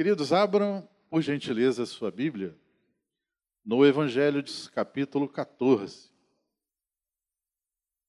Queridos, 0.00 0.32
abram, 0.32 0.88
por 1.10 1.20
gentileza, 1.20 1.82
a 1.82 1.86
sua 1.86 2.10
Bíblia 2.10 2.58
no 3.62 3.84
Evangelho 3.84 4.42
de 4.42 4.70
capítulo 4.70 5.28
14. 5.28 6.10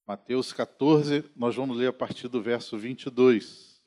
Mateus 0.06 0.54
14, 0.54 1.30
nós 1.36 1.54
vamos 1.54 1.76
ler 1.76 1.88
a 1.88 1.92
partir 1.92 2.28
do 2.28 2.40
verso 2.40 2.78
22. 2.78 3.78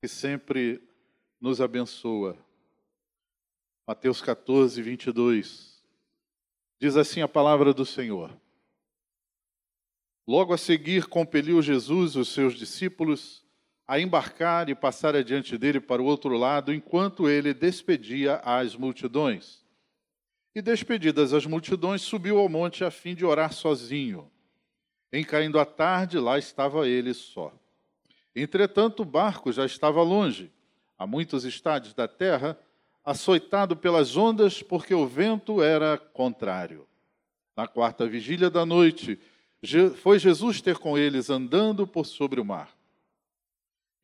Que 0.00 0.06
sempre 0.06 0.80
nos 1.40 1.60
abençoa. 1.60 2.38
Mateus 3.84 4.22
14, 4.22 4.80
22. 4.80 5.84
Diz 6.80 6.96
assim 6.96 7.22
a 7.22 7.28
palavra 7.28 7.74
do 7.74 7.84
Senhor. 7.84 8.40
Logo 10.26 10.54
a 10.54 10.58
seguir, 10.58 11.06
compeliu 11.06 11.60
Jesus 11.60 12.14
os 12.16 12.28
seus 12.28 12.54
discípulos 12.54 13.42
a 13.86 13.98
embarcar 13.98 14.68
e 14.68 14.74
passar 14.74 15.16
adiante 15.16 15.58
dele 15.58 15.80
para 15.80 16.00
o 16.00 16.04
outro 16.04 16.36
lado, 16.36 16.72
enquanto 16.72 17.28
ele 17.28 17.52
despedia 17.52 18.36
as 18.36 18.76
multidões. 18.76 19.64
E 20.54 20.62
despedidas 20.62 21.32
as 21.32 21.44
multidões, 21.44 22.02
subiu 22.02 22.38
ao 22.38 22.48
monte 22.48 22.84
a 22.84 22.90
fim 22.90 23.14
de 23.14 23.24
orar 23.24 23.52
sozinho. 23.52 24.30
Em 25.12 25.24
caindo 25.24 25.58
a 25.58 25.66
tarde, 25.66 26.18
lá 26.18 26.38
estava 26.38 26.88
ele 26.88 27.12
só. 27.12 27.52
Entretanto, 28.34 29.02
o 29.02 29.04
barco 29.04 29.52
já 29.52 29.66
estava 29.66 30.02
longe, 30.02 30.50
a 30.98 31.06
muitos 31.06 31.44
estádios 31.44 31.92
da 31.92 32.06
terra, 32.06 32.58
açoitado 33.04 33.76
pelas 33.76 34.16
ondas, 34.16 34.62
porque 34.62 34.94
o 34.94 35.06
vento 35.06 35.62
era 35.62 35.98
contrário. 35.98 36.86
Na 37.56 37.66
quarta 37.66 38.06
vigília 38.06 38.48
da 38.48 38.64
noite, 38.64 39.20
foi 39.96 40.18
Jesus 40.18 40.60
ter 40.60 40.78
com 40.78 40.98
eles 40.98 41.30
andando 41.30 41.86
por 41.86 42.04
sobre 42.04 42.40
o 42.40 42.44
mar. 42.44 42.76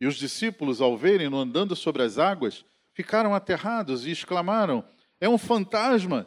E 0.00 0.06
os 0.06 0.14
discípulos, 0.14 0.80
ao 0.80 0.96
verem-no 0.96 1.36
andando 1.36 1.74
sobre 1.74 2.02
as 2.02 2.19
águas, 2.19 2.64
ficaram 2.92 3.34
aterrados 3.34 4.06
e 4.06 4.10
exclamaram: 4.10 4.84
É 5.20 5.28
um 5.28 5.38
fantasma! 5.38 6.27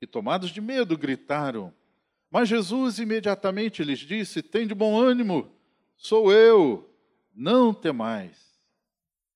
E 0.00 0.06
tomados 0.06 0.50
de 0.50 0.60
medo, 0.60 0.98
gritaram. 0.98 1.72
Mas 2.30 2.48
Jesus 2.48 2.98
imediatamente 2.98 3.84
lhes 3.84 4.00
disse: 4.00 4.42
Tem 4.42 4.66
de 4.66 4.74
bom 4.74 5.00
ânimo, 5.00 5.50
sou 5.96 6.32
eu, 6.32 6.90
não 7.34 7.72
temais. 7.72 8.36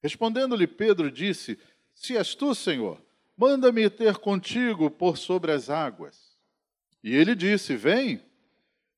Respondendo-lhe 0.02 0.66
Pedro, 0.66 1.10
disse: 1.10 1.58
Se 1.94 2.16
és 2.16 2.34
tu, 2.34 2.54
Senhor, 2.54 3.00
manda-me 3.36 3.88
ter 3.88 4.16
contigo 4.16 4.90
por 4.90 5.16
sobre 5.16 5.52
as 5.52 5.70
águas. 5.70 6.36
E 7.02 7.14
ele 7.14 7.36
disse: 7.36 7.76
Vem. 7.76 8.28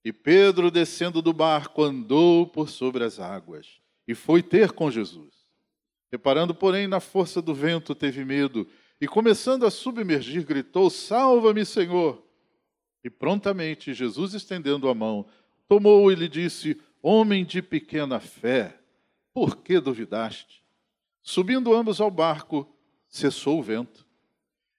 E 0.05 0.13
Pedro, 0.13 0.71
descendo 0.71 1.23
do 1.23 1.33
barco, 1.33 1.83
andou 1.83 2.47
por 2.47 2.69
sobre 2.69 3.05
as 3.05 3.21
águas 3.21 3.81
e 4.07 4.15
foi 4.15 4.43
ter 4.43 4.73
com 4.73 4.91
Jesus. 4.91 5.33
Reparando, 6.11 6.55
porém, 6.55 6.87
na 6.87 7.01
força 7.01 7.41
do 7.41 7.55
vento, 7.55 7.95
teve 7.95 8.25
medo 8.25 8.67
e, 9.01 9.07
começando 9.07 9.65
a 9.65 9.71
submergir, 9.71 10.45
gritou: 10.45 10.91
Salva-me, 10.91 11.65
Senhor! 11.65 12.23
E 13.05 13.11
prontamente 13.11 13.95
Jesus, 13.95 14.35
estendendo 14.35 14.89
a 14.89 14.95
mão, 14.95 15.27
tomou 15.69 16.11
e 16.11 16.15
lhe 16.15 16.29
disse: 16.29 16.81
Homem 17.01 17.45
de 17.45 17.63
pequena 17.63 18.21
fé, 18.21 18.79
por 19.33 19.57
que 19.57 19.81
duvidaste? 19.81 20.63
Subindo 21.23 21.73
ambos 21.73 22.01
ao 22.01 22.11
barco, 22.11 22.69
cessou 23.09 23.61
o 23.61 23.63
vento. 23.63 24.07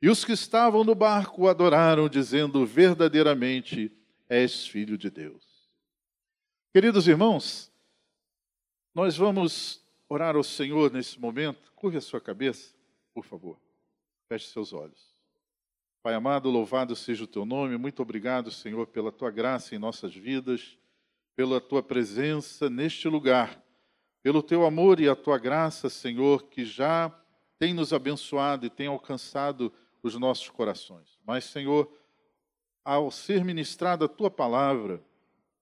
E 0.02 0.10
os 0.10 0.26
que 0.26 0.34
estavam 0.34 0.84
no 0.84 0.94
barco 0.94 1.48
adoraram, 1.48 2.10
dizendo: 2.10 2.66
Verdadeiramente, 2.66 3.92
és 4.34 4.66
filho 4.66 4.98
de 4.98 5.12
Deus. 5.12 5.44
Queridos 6.74 7.08
irmãos, 7.08 7.72
nós 8.96 9.16
vamos 9.16 9.86
orar 10.10 10.36
ao 10.36 10.44
Senhor 10.44 10.92
nesse 10.92 11.20
momento. 11.20 11.72
Curve 11.76 11.98
a 11.98 12.02
sua 12.02 12.20
cabeça, 12.20 12.74
por 13.14 13.24
favor. 13.24 13.60
Feche 14.28 14.48
seus 14.48 14.74
olhos. 14.74 15.14
Pai 16.02 16.16
amado, 16.16 16.50
louvado 16.50 16.96
seja 16.96 17.26
o 17.26 17.28
teu 17.28 17.46
nome. 17.46 17.78
Muito 17.78 18.02
obrigado, 18.02 18.50
Senhor, 18.50 18.88
pela 18.88 19.12
tua 19.12 19.30
graça 19.30 19.76
em 19.76 19.78
nossas 19.78 20.16
vidas, 20.16 20.80
pela 21.36 21.62
tua 21.62 21.84
presença 21.84 22.72
neste 22.72 23.08
lugar, 23.08 23.64
pelo 24.24 24.42
teu 24.42 24.66
amor 24.66 25.00
e 25.00 25.08
a 25.08 25.16
tua 25.16 25.38
graça, 25.38 25.92
Senhor, 25.92 26.50
que 26.50 26.66
já 26.66 27.16
tem 27.60 27.72
nos 27.72 27.94
abençoado 27.94 28.66
e 28.66 28.70
tem 28.70 28.88
alcançado 28.88 29.72
os 30.02 30.16
nossos 30.16 30.50
corações. 30.50 31.20
Mas, 31.24 31.46
Senhor, 31.46 31.88
ao 32.84 33.10
ser 33.12 33.44
ministrada 33.44 34.06
a 34.06 34.10
tua 34.10 34.30
palavra, 34.30 35.02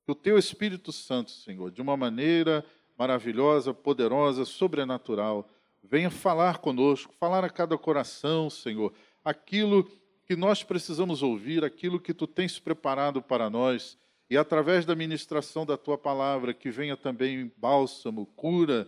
que 0.05 0.11
o 0.11 0.15
teu 0.15 0.37
Espírito 0.37 0.91
Santo, 0.91 1.31
Senhor, 1.31 1.71
de 1.71 1.81
uma 1.81 1.95
maneira 1.95 2.65
maravilhosa, 2.97 3.73
poderosa, 3.73 4.45
sobrenatural, 4.45 5.47
venha 5.83 6.09
falar 6.09 6.59
conosco, 6.59 7.13
falar 7.19 7.43
a 7.43 7.49
cada 7.49 7.77
coração, 7.77 8.49
Senhor, 8.49 8.93
aquilo 9.23 9.89
que 10.25 10.35
nós 10.35 10.63
precisamos 10.63 11.21
ouvir, 11.21 11.63
aquilo 11.63 11.99
que 11.99 12.13
tu 12.13 12.27
tens 12.27 12.59
preparado 12.59 13.21
para 13.21 13.49
nós, 13.49 13.97
e 14.29 14.37
através 14.37 14.85
da 14.85 14.95
ministração 14.95 15.65
da 15.65 15.77
tua 15.77 15.97
palavra, 15.97 16.53
que 16.53 16.71
venha 16.71 16.95
também 16.95 17.51
bálsamo, 17.57 18.25
cura, 18.27 18.87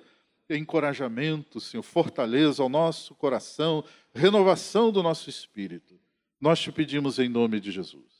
encorajamento, 0.50 1.60
Senhor, 1.60 1.84
fortaleza 1.84 2.64
ao 2.64 2.70
nosso 2.70 3.14
coração, 3.16 3.84
renovação 4.14 4.92
do 4.92 5.04
nosso 5.04 5.30
espírito. 5.30 6.00
Nós 6.40 6.60
te 6.60 6.72
pedimos 6.72 7.20
em 7.20 7.28
nome 7.28 7.60
de 7.60 7.72
Jesus. 7.72 8.13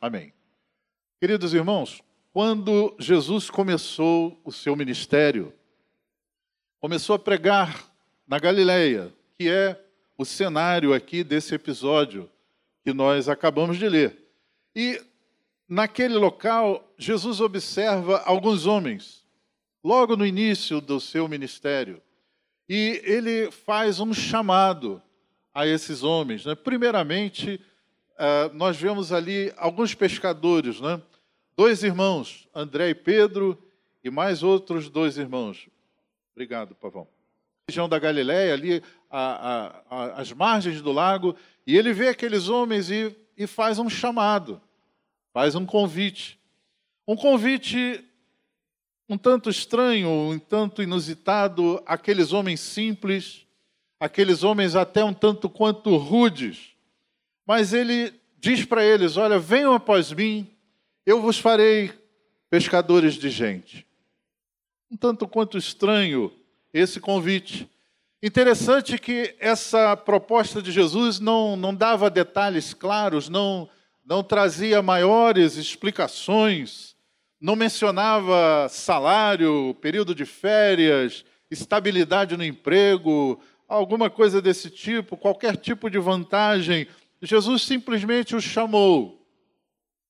Amém. 0.00 0.32
Queridos 1.20 1.52
irmãos, 1.52 2.00
quando 2.32 2.94
Jesus 3.00 3.50
começou 3.50 4.40
o 4.44 4.52
seu 4.52 4.76
ministério, 4.76 5.52
começou 6.80 7.16
a 7.16 7.18
pregar 7.18 7.84
na 8.24 8.38
Galileia, 8.38 9.12
que 9.36 9.48
é 9.48 9.76
o 10.16 10.24
cenário 10.24 10.94
aqui 10.94 11.24
desse 11.24 11.52
episódio 11.52 12.30
que 12.84 12.92
nós 12.92 13.28
acabamos 13.28 13.76
de 13.76 13.88
ler. 13.88 14.16
E 14.74 15.02
naquele 15.68 16.14
local, 16.14 16.94
Jesus 16.96 17.40
observa 17.40 18.18
alguns 18.18 18.66
homens, 18.66 19.26
logo 19.82 20.16
no 20.16 20.24
início 20.24 20.80
do 20.80 21.00
seu 21.00 21.26
ministério, 21.26 22.00
e 22.68 23.02
ele 23.04 23.50
faz 23.50 23.98
um 23.98 24.14
chamado 24.14 25.02
a 25.52 25.66
esses 25.66 26.04
homens. 26.04 26.46
Né? 26.46 26.54
Primeiramente, 26.54 27.60
uh, 28.18 28.54
nós 28.54 28.76
vemos 28.76 29.12
ali 29.12 29.52
alguns 29.56 29.94
pescadores, 29.94 30.80
né? 30.80 31.00
dois 31.56 31.82
irmãos, 31.82 32.48
André 32.54 32.90
e 32.90 32.94
Pedro, 32.94 33.56
e 34.02 34.10
mais 34.10 34.42
outros 34.42 34.88
dois 34.88 35.16
irmãos. 35.16 35.68
Obrigado, 36.34 36.74
Pavão. 36.74 37.08
Região 37.68 37.88
da 37.88 37.98
Galiléia, 37.98 38.54
ali 38.54 38.82
a, 39.10 39.20
a, 39.20 39.82
a, 39.90 40.20
as 40.20 40.32
margens 40.32 40.80
do 40.80 40.92
lago, 40.92 41.34
e 41.66 41.76
ele 41.76 41.92
vê 41.92 42.08
aqueles 42.08 42.48
homens 42.48 42.90
e, 42.90 43.14
e 43.36 43.46
faz 43.46 43.78
um 43.78 43.88
chamado, 43.88 44.60
faz 45.32 45.54
um 45.54 45.66
convite. 45.66 46.38
Um 47.06 47.16
convite 47.16 48.04
um 49.08 49.16
tanto 49.16 49.48
estranho, 49.48 50.10
um 50.10 50.38
tanto 50.38 50.82
inusitado, 50.82 51.82
aqueles 51.86 52.32
homens 52.32 52.60
simples, 52.60 53.46
aqueles 53.98 54.44
homens 54.44 54.76
até 54.76 55.02
um 55.02 55.14
tanto 55.14 55.48
quanto 55.48 55.96
rudes, 55.96 56.74
mas 57.48 57.72
ele 57.72 58.12
diz 58.38 58.66
para 58.66 58.84
eles: 58.84 59.16
Olha, 59.16 59.38
venham 59.38 59.72
após 59.72 60.12
mim, 60.12 60.46
eu 61.06 61.22
vos 61.22 61.38
farei 61.38 61.90
pescadores 62.50 63.14
de 63.14 63.30
gente. 63.30 63.86
Um 64.90 64.96
tanto 64.98 65.26
quanto 65.26 65.56
estranho 65.56 66.30
esse 66.74 67.00
convite. 67.00 67.66
Interessante 68.22 68.98
que 68.98 69.34
essa 69.38 69.96
proposta 69.96 70.60
de 70.60 70.70
Jesus 70.70 71.18
não, 71.20 71.56
não 71.56 71.74
dava 71.74 72.10
detalhes 72.10 72.74
claros, 72.74 73.30
não, 73.30 73.68
não 74.04 74.22
trazia 74.22 74.82
maiores 74.82 75.56
explicações, 75.56 76.96
não 77.40 77.56
mencionava 77.56 78.68
salário, 78.68 79.74
período 79.80 80.14
de 80.14 80.26
férias, 80.26 81.24
estabilidade 81.50 82.36
no 82.36 82.44
emprego, 82.44 83.40
alguma 83.66 84.10
coisa 84.10 84.42
desse 84.42 84.68
tipo, 84.68 85.16
qualquer 85.16 85.56
tipo 85.56 85.88
de 85.88 85.98
vantagem 85.98 86.86
Jesus 87.20 87.62
simplesmente 87.62 88.36
os 88.36 88.44
chamou: 88.44 89.26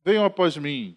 venham 0.04 0.24
após 0.24 0.56
mim. 0.56 0.96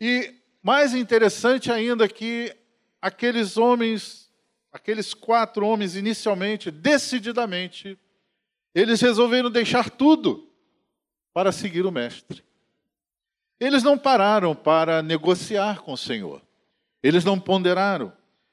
E 0.00 0.34
mais 0.62 0.94
interessante 0.94 1.70
ainda 1.70 2.08
que 2.08 2.54
aqueles 3.00 3.56
homens, 3.56 4.30
aqueles 4.72 5.14
quatro 5.14 5.66
homens 5.66 5.96
inicialmente, 5.96 6.70
decididamente, 6.70 7.98
eles 8.74 9.00
resolveram 9.00 9.50
deixar 9.50 9.90
tudo 9.90 10.48
para 11.32 11.52
seguir 11.52 11.86
o 11.86 11.92
Mestre. 11.92 12.44
Eles 13.60 13.82
não 13.82 13.98
pararam 13.98 14.54
para 14.54 15.02
negociar 15.02 15.80
com 15.80 15.92
o 15.92 15.96
Senhor, 15.96 16.42
eles 17.02 17.24
não 17.24 17.40
ponderaram, 17.40 18.12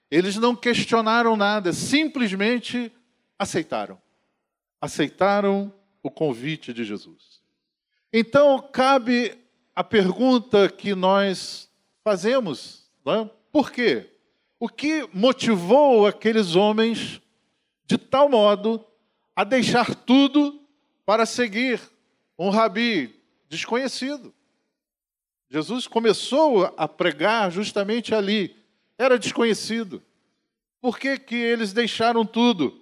eles 0.10 0.36
não 0.38 0.56
questionaram 0.56 1.36
nada, 1.36 1.74
simplesmente 1.74 2.92
aceitaram. 3.38 4.02
Aceitaram 4.82 5.74
o 6.08 6.12
convite 6.12 6.72
de 6.72 6.84
Jesus. 6.84 7.42
Então, 8.14 8.62
cabe 8.72 9.36
a 9.76 9.84
pergunta 9.84 10.70
que 10.70 10.94
nós 10.94 11.70
fazemos: 12.04 12.88
é? 13.06 13.30
por 13.52 13.72
quê? 13.72 14.12
O 14.60 14.70
que 14.70 15.08
motivou 15.12 16.06
aqueles 16.06 16.56
homens 16.56 17.20
de 17.86 17.98
tal 17.98 18.30
modo 18.30 18.86
a 19.36 19.44
deixar 19.44 19.94
tudo 19.96 20.62
para 21.06 21.26
seguir 21.26 21.82
um 22.38 22.50
rabi 22.50 23.20
desconhecido? 23.50 24.34
Jesus 25.50 25.88
começou 25.88 26.74
a 26.78 26.88
pregar 26.88 27.52
justamente 27.52 28.14
ali, 28.14 28.56
era 28.98 29.18
desconhecido. 29.20 30.02
Por 30.80 31.00
que, 31.00 31.18
que 31.18 31.36
eles 31.36 31.74
deixaram 31.74 32.26
tudo 32.26 32.82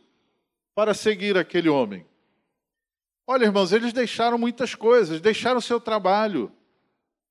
para 0.75 0.94
seguir 0.94 1.38
aquele 1.38 1.70
homem? 1.70 2.06
Olha, 3.25 3.46
irmãos, 3.46 3.72
eles 3.72 3.94
deixaram 3.94 4.38
muitas 4.38 4.75
coisas, 4.75 5.22
deixaram 5.22 5.62
seu 5.62 5.80
trabalho. 5.80 6.52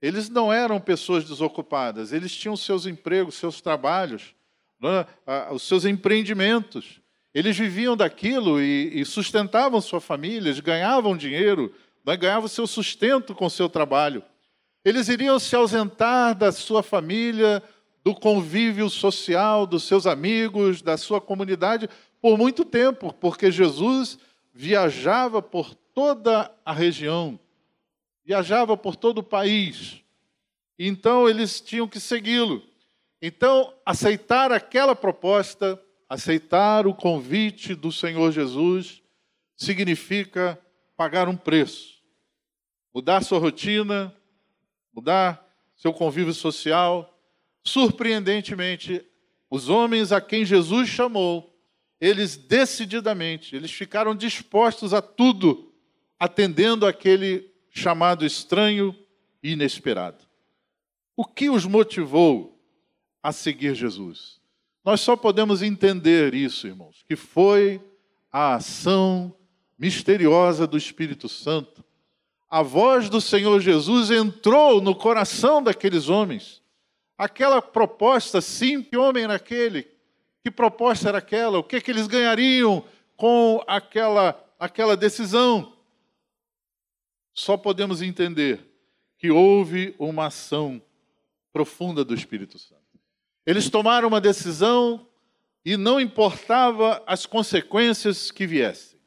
Eles 0.00 0.28
não 0.28 0.52
eram 0.52 0.80
pessoas 0.80 1.24
desocupadas, 1.24 2.12
eles 2.12 2.34
tinham 2.34 2.56
seus 2.56 2.86
empregos, 2.86 3.36
seus 3.36 3.60
trabalhos, 3.60 4.34
né, 4.80 5.06
os 5.52 5.62
seus 5.62 5.84
empreendimentos. 5.84 7.00
Eles 7.32 7.56
viviam 7.56 7.96
daquilo 7.96 8.60
e, 8.60 9.04
sustentavam 9.04 9.80
sua 9.80 10.00
família, 10.00 10.48
eles 10.48 10.60
ganhavam 10.60 11.16
dinheiro, 11.16 11.72
né, 12.04 12.16
ganhavam 12.16 12.48
seu 12.48 12.66
sustento 12.66 13.34
com 13.34 13.48
seu 13.48 13.68
trabalho. 13.68 14.24
Eles 14.84 15.08
iriam 15.08 15.38
se 15.38 15.54
ausentar 15.54 16.34
da 16.34 16.50
sua 16.50 16.82
família, 16.82 17.62
do 18.02 18.12
convívio 18.12 18.90
social, 18.90 19.64
dos 19.64 19.84
seus 19.84 20.06
amigos, 20.06 20.82
da 20.82 20.96
sua 20.96 21.20
comunidade, 21.20 21.88
por 22.20 22.36
muito 22.36 22.64
tempo, 22.64 23.12
porque 23.12 23.52
Jesus 23.52 24.18
viajava 24.52 25.40
por 25.40 25.76
toda 25.94 26.52
a 26.64 26.72
região, 26.72 27.38
viajava 28.24 28.76
por 28.76 28.96
todo 28.96 29.18
o 29.18 29.22
país. 29.22 30.02
Então 30.78 31.28
eles 31.28 31.60
tinham 31.60 31.88
que 31.88 32.00
segui-lo. 32.00 32.62
Então, 33.20 33.72
aceitar 33.86 34.50
aquela 34.50 34.96
proposta, 34.96 35.80
aceitar 36.08 36.86
o 36.86 36.94
convite 36.94 37.74
do 37.74 37.92
Senhor 37.92 38.32
Jesus, 38.32 39.00
significa 39.56 40.58
pagar 40.96 41.28
um 41.28 41.36
preço. 41.36 42.02
Mudar 42.92 43.22
sua 43.22 43.38
rotina, 43.38 44.14
mudar 44.92 45.48
seu 45.76 45.92
convívio 45.92 46.34
social. 46.34 47.16
Surpreendentemente, 47.64 49.04
os 49.48 49.68
homens 49.68 50.10
a 50.10 50.20
quem 50.20 50.44
Jesus 50.44 50.88
chamou, 50.88 51.56
eles 52.00 52.36
decididamente, 52.36 53.54
eles 53.54 53.70
ficaram 53.70 54.16
dispostos 54.16 54.92
a 54.92 55.00
tudo 55.00 55.71
atendendo 56.22 56.86
aquele 56.86 57.50
chamado 57.68 58.24
estranho 58.24 58.96
e 59.42 59.54
inesperado. 59.54 60.24
O 61.16 61.24
que 61.24 61.50
os 61.50 61.66
motivou 61.66 62.62
a 63.20 63.32
seguir 63.32 63.74
Jesus? 63.74 64.40
Nós 64.84 65.00
só 65.00 65.16
podemos 65.16 65.62
entender 65.62 66.32
isso, 66.32 66.68
irmãos, 66.68 67.02
que 67.08 67.16
foi 67.16 67.80
a 68.30 68.54
ação 68.54 69.34
misteriosa 69.76 70.64
do 70.64 70.78
Espírito 70.78 71.28
Santo. 71.28 71.84
A 72.48 72.62
voz 72.62 73.08
do 73.08 73.20
Senhor 73.20 73.58
Jesus 73.58 74.08
entrou 74.12 74.80
no 74.80 74.94
coração 74.94 75.60
daqueles 75.60 76.08
homens. 76.08 76.62
Aquela 77.18 77.60
proposta, 77.60 78.40
sim, 78.40 78.80
que 78.80 78.96
homem 78.96 79.24
era 79.24 79.34
aquele? 79.34 79.88
Que 80.40 80.52
proposta 80.52 81.08
era 81.08 81.18
aquela? 81.18 81.58
O 81.58 81.64
que, 81.64 81.80
que 81.80 81.90
eles 81.90 82.06
ganhariam 82.06 82.84
com 83.16 83.60
aquela, 83.66 84.40
aquela 84.56 84.96
decisão? 84.96 85.72
Só 87.34 87.56
podemos 87.56 88.02
entender 88.02 88.64
que 89.18 89.30
houve 89.30 89.94
uma 89.98 90.26
ação 90.26 90.82
profunda 91.52 92.04
do 92.04 92.14
Espírito 92.14 92.58
Santo. 92.58 92.82
Eles 93.46 93.68
tomaram 93.68 94.08
uma 94.08 94.20
decisão 94.20 95.06
e 95.64 95.76
não 95.76 96.00
importava 96.00 97.02
as 97.06 97.26
consequências 97.26 98.30
que 98.30 98.46
viessem. 98.46 98.98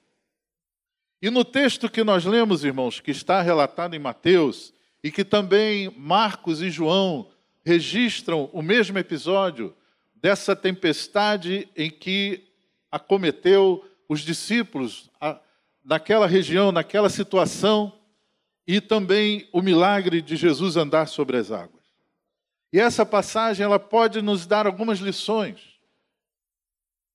E 1.22 1.30
no 1.30 1.44
texto 1.44 1.90
que 1.90 2.04
nós 2.04 2.26
lemos, 2.26 2.64
irmãos, 2.64 3.00
que 3.00 3.12
está 3.12 3.42
relatado 3.42 3.96
em 3.96 4.00
Mateus, 4.00 4.74
e 5.06 5.12
que 5.12 5.24
também 5.24 5.94
Marcos 5.96 6.64
e 6.64 6.72
João 6.72 7.30
registram 7.64 8.50
o 8.52 8.62
mesmo 8.62 8.98
episódio 8.98 9.76
dessa 10.16 10.56
tempestade 10.56 11.70
em 11.76 11.92
que 11.92 12.44
acometeu 12.92 13.86
os 14.10 14.22
discípulos 14.22 15.12
naquela 15.84 16.26
região, 16.26 16.72
naquela 16.72 17.08
situação, 17.08 17.94
e 18.68 18.82
também 18.82 19.48
o 19.52 19.62
milagre 19.62 20.22
de 20.22 20.36
Jesus 20.36 20.76
andar 20.76 21.08
sobre 21.08 21.38
as 21.38 21.52
águas. 21.52 21.84
E 22.74 22.80
essa 22.80 23.06
passagem 23.06 23.64
ela 23.64 23.80
pode 23.80 24.22
nos 24.22 24.46
dar 24.46 24.66
algumas 24.66 25.00
lições, 25.00 25.60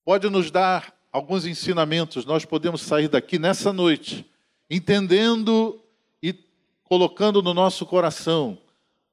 pode 0.05 0.29
nos 0.31 0.51
dar 0.51 0.95
alguns 1.13 1.45
ensinamentos. 1.45 2.25
Nós 2.25 2.45
podemos 2.45 2.83
sair 2.83 3.09
daqui 3.09 3.39
nessa 3.39 3.73
noite 3.73 4.27
entendendo 4.71 5.83
e 6.23 6.33
colocando 6.85 7.43
no 7.43 7.53
nosso 7.53 7.85
coração, 7.85 8.57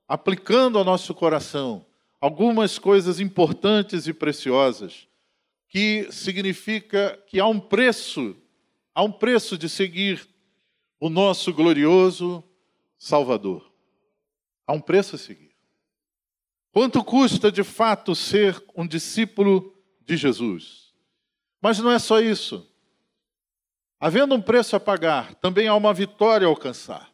aplicando 0.07 0.78
ao 0.78 0.86
nosso 0.86 1.13
coração 1.16 1.83
algumas 2.22 2.78
coisas 2.78 3.19
importantes 3.19 4.07
e 4.07 4.13
preciosas, 4.13 5.07
que 5.68 6.07
significa 6.12 7.19
que 7.28 7.40
há 7.40 7.48
um 7.48 7.60
preço, 7.60 8.36
há 8.94 9.04
um 9.04 9.12
preço 9.12 9.57
de 9.57 9.68
seguir 9.68 10.28
o 10.99 11.09
nosso 11.09 11.53
glorioso 11.53 12.44
Salvador. 12.97 13.71
Há 14.65 14.73
um 14.73 14.81
preço 14.81 15.15
a 15.15 15.19
seguir. 15.19 15.55
Quanto 16.71 17.03
custa 17.03 17.51
de 17.51 17.63
fato 17.63 18.15
ser 18.15 18.63
um 18.75 18.85
discípulo 18.85 19.75
de 20.05 20.17
Jesus? 20.17 20.94
Mas 21.61 21.79
não 21.79 21.91
é 21.91 21.99
só 21.99 22.19
isso. 22.19 22.69
Havendo 23.99 24.35
um 24.35 24.41
preço 24.41 24.75
a 24.75 24.79
pagar, 24.79 25.33
também 25.35 25.67
há 25.67 25.75
uma 25.75 25.94
vitória 25.94 26.45
a 26.45 26.49
alcançar. 26.49 27.11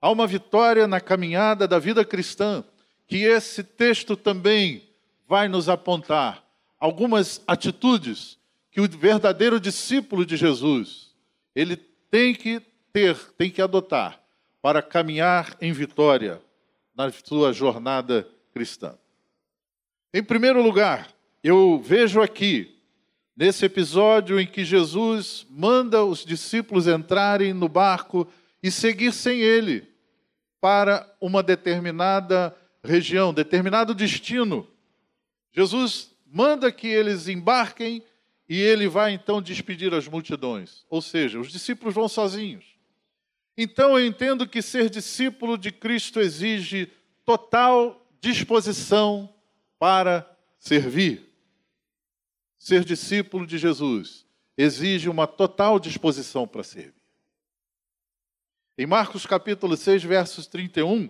Há 0.00 0.10
uma 0.10 0.26
vitória 0.26 0.86
na 0.86 1.00
caminhada 1.00 1.68
da 1.68 1.78
vida 1.78 2.04
cristã, 2.04 2.64
que 3.06 3.18
esse 3.18 3.62
texto 3.62 4.16
também 4.16 4.88
vai 5.26 5.48
nos 5.48 5.68
apontar 5.68 6.44
algumas 6.78 7.42
atitudes 7.46 8.38
que 8.70 8.80
o 8.80 8.88
verdadeiro 8.88 9.60
discípulo 9.60 10.26
de 10.26 10.36
Jesus, 10.36 11.14
ele 11.54 11.76
tem 11.76 12.34
que 12.34 12.60
ter, 12.94 13.16
tem 13.36 13.50
que 13.50 13.60
adotar 13.60 14.20
para 14.62 14.80
caminhar 14.80 15.56
em 15.60 15.72
vitória 15.72 16.40
na 16.96 17.10
sua 17.10 17.52
jornada 17.52 18.26
cristã. 18.52 18.96
Em 20.12 20.22
primeiro 20.22 20.62
lugar, 20.62 21.12
eu 21.42 21.82
vejo 21.84 22.22
aqui, 22.22 22.78
nesse 23.36 23.66
episódio 23.66 24.38
em 24.38 24.46
que 24.46 24.64
Jesus 24.64 25.44
manda 25.50 26.04
os 26.04 26.24
discípulos 26.24 26.86
entrarem 26.86 27.52
no 27.52 27.68
barco 27.68 28.28
e 28.62 28.70
seguir 28.70 29.12
sem 29.12 29.40
ele 29.40 29.88
para 30.60 31.12
uma 31.20 31.42
determinada 31.42 32.56
região, 32.82 33.34
determinado 33.34 33.92
destino. 33.92 34.68
Jesus 35.52 36.12
manda 36.24 36.70
que 36.70 36.86
eles 36.86 37.26
embarquem 37.26 38.04
e 38.48 38.60
ele 38.60 38.86
vai 38.86 39.12
então 39.12 39.42
despedir 39.42 39.92
as 39.92 40.06
multidões. 40.06 40.84
Ou 40.88 41.02
seja, 41.02 41.40
os 41.40 41.50
discípulos 41.50 41.92
vão 41.92 42.08
sozinhos. 42.08 42.73
Então 43.56 43.98
eu 43.98 44.04
entendo 44.04 44.48
que 44.48 44.60
ser 44.60 44.90
discípulo 44.90 45.56
de 45.56 45.70
Cristo 45.70 46.20
exige 46.20 46.90
total 47.24 48.04
disposição 48.20 49.32
para 49.78 50.28
servir. 50.58 51.30
Ser 52.58 52.84
discípulo 52.84 53.46
de 53.46 53.58
Jesus 53.58 54.24
exige 54.56 55.08
uma 55.08 55.26
total 55.26 55.78
disposição 55.78 56.46
para 56.46 56.62
servir. 56.62 56.94
Em 58.76 58.86
Marcos 58.86 59.26
capítulo 59.26 59.76
6, 59.76 60.02
versos 60.02 60.46
31, 60.46 61.08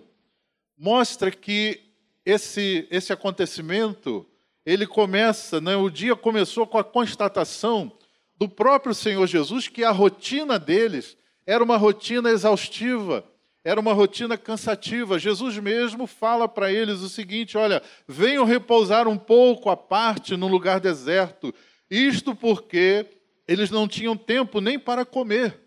mostra 0.77 1.31
que 1.31 1.81
esse, 2.23 2.87
esse 2.91 3.13
acontecimento, 3.13 4.27
ele 4.65 4.85
começa, 4.85 5.61
né, 5.61 5.75
o 5.75 5.89
dia 5.89 6.15
começou 6.15 6.67
com 6.67 6.77
a 6.77 6.83
constatação 6.83 7.91
do 8.37 8.49
próprio 8.49 8.93
Senhor 8.93 9.25
Jesus 9.25 9.67
que 9.67 9.83
a 9.83 9.91
rotina 9.91 10.59
deles 10.59 11.17
era 11.45 11.63
uma 11.63 11.77
rotina 11.77 12.29
exaustiva, 12.29 13.23
era 13.63 13.79
uma 13.79 13.93
rotina 13.93 14.37
cansativa. 14.37 15.19
Jesus 15.19 15.57
mesmo 15.57 16.07
fala 16.07 16.47
para 16.47 16.71
eles 16.71 17.01
o 17.01 17.09
seguinte: 17.09 17.57
olha, 17.57 17.81
venham 18.07 18.45
repousar 18.45 19.07
um 19.07 19.17
pouco 19.17 19.69
à 19.69 19.77
parte 19.77 20.35
num 20.35 20.47
lugar 20.47 20.79
deserto. 20.79 21.53
Isto 21.89 22.35
porque 22.35 23.05
eles 23.47 23.69
não 23.69 23.87
tinham 23.87 24.17
tempo 24.17 24.59
nem 24.59 24.79
para 24.79 25.05
comer, 25.05 25.59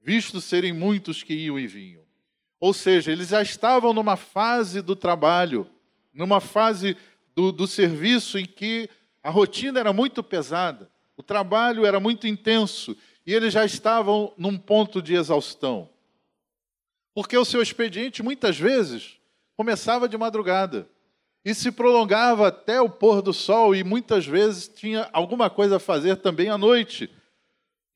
visto 0.00 0.40
serem 0.40 0.72
muitos 0.72 1.22
que 1.22 1.34
iam 1.34 1.58
e 1.58 1.66
vinham. 1.66 2.02
Ou 2.60 2.72
seja, 2.72 3.12
eles 3.12 3.28
já 3.28 3.42
estavam 3.42 3.92
numa 3.92 4.16
fase 4.16 4.80
do 4.80 4.96
trabalho, 4.96 5.68
numa 6.14 6.40
fase 6.40 6.96
do, 7.34 7.52
do 7.52 7.66
serviço 7.66 8.38
em 8.38 8.46
que 8.46 8.88
a 9.22 9.30
rotina 9.30 9.80
era 9.80 9.92
muito 9.92 10.22
pesada, 10.22 10.88
o 11.16 11.22
trabalho 11.22 11.84
era 11.84 11.98
muito 11.98 12.26
intenso 12.26 12.96
e 13.26 13.34
eles 13.34 13.52
já 13.52 13.64
estavam 13.64 14.32
num 14.38 14.56
ponto 14.56 15.02
de 15.02 15.14
exaustão. 15.14 15.90
Porque 17.12 17.36
o 17.36 17.44
seu 17.44 17.60
expediente, 17.60 18.22
muitas 18.22 18.56
vezes, 18.56 19.18
começava 19.56 20.08
de 20.08 20.16
madrugada 20.16 20.88
e 21.44 21.54
se 21.54 21.72
prolongava 21.72 22.48
até 22.48 22.80
o 22.80 22.90
pôr 22.90 23.22
do 23.22 23.32
sol 23.32 23.74
e 23.74 23.82
muitas 23.82 24.26
vezes 24.26 24.68
tinha 24.68 25.08
alguma 25.12 25.48
coisa 25.48 25.76
a 25.76 25.80
fazer 25.80 26.16
também 26.16 26.50
à 26.50 26.58
noite. 26.58 27.10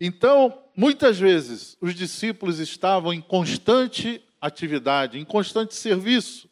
Então, 0.01 0.65
muitas 0.75 1.19
vezes 1.19 1.77
os 1.81 1.95
discípulos 1.95 2.59
estavam 2.59 3.13
em 3.13 3.21
constante 3.21 4.25
atividade, 4.41 5.19
em 5.19 5.25
constante 5.25 5.75
serviço. 5.75 6.49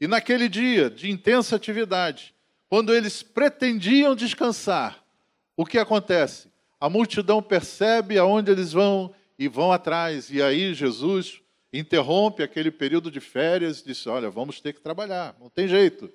E 0.00 0.06
naquele 0.06 0.48
dia 0.48 0.88
de 0.88 1.10
intensa 1.10 1.56
atividade, 1.56 2.34
quando 2.68 2.94
eles 2.94 3.22
pretendiam 3.22 4.14
descansar, 4.14 5.02
o 5.56 5.66
que 5.66 5.78
acontece? 5.78 6.51
A 6.82 6.90
multidão 6.90 7.40
percebe 7.40 8.18
aonde 8.18 8.50
eles 8.50 8.72
vão 8.72 9.14
e 9.38 9.46
vão 9.46 9.70
atrás. 9.70 10.30
E 10.30 10.42
aí 10.42 10.74
Jesus 10.74 11.40
interrompe 11.72 12.42
aquele 12.42 12.72
período 12.72 13.08
de 13.08 13.20
férias 13.20 13.78
e 13.78 13.84
diz: 13.84 14.04
Olha, 14.04 14.28
vamos 14.28 14.60
ter 14.60 14.72
que 14.72 14.80
trabalhar, 14.80 15.36
não 15.38 15.48
tem 15.48 15.68
jeito. 15.68 16.12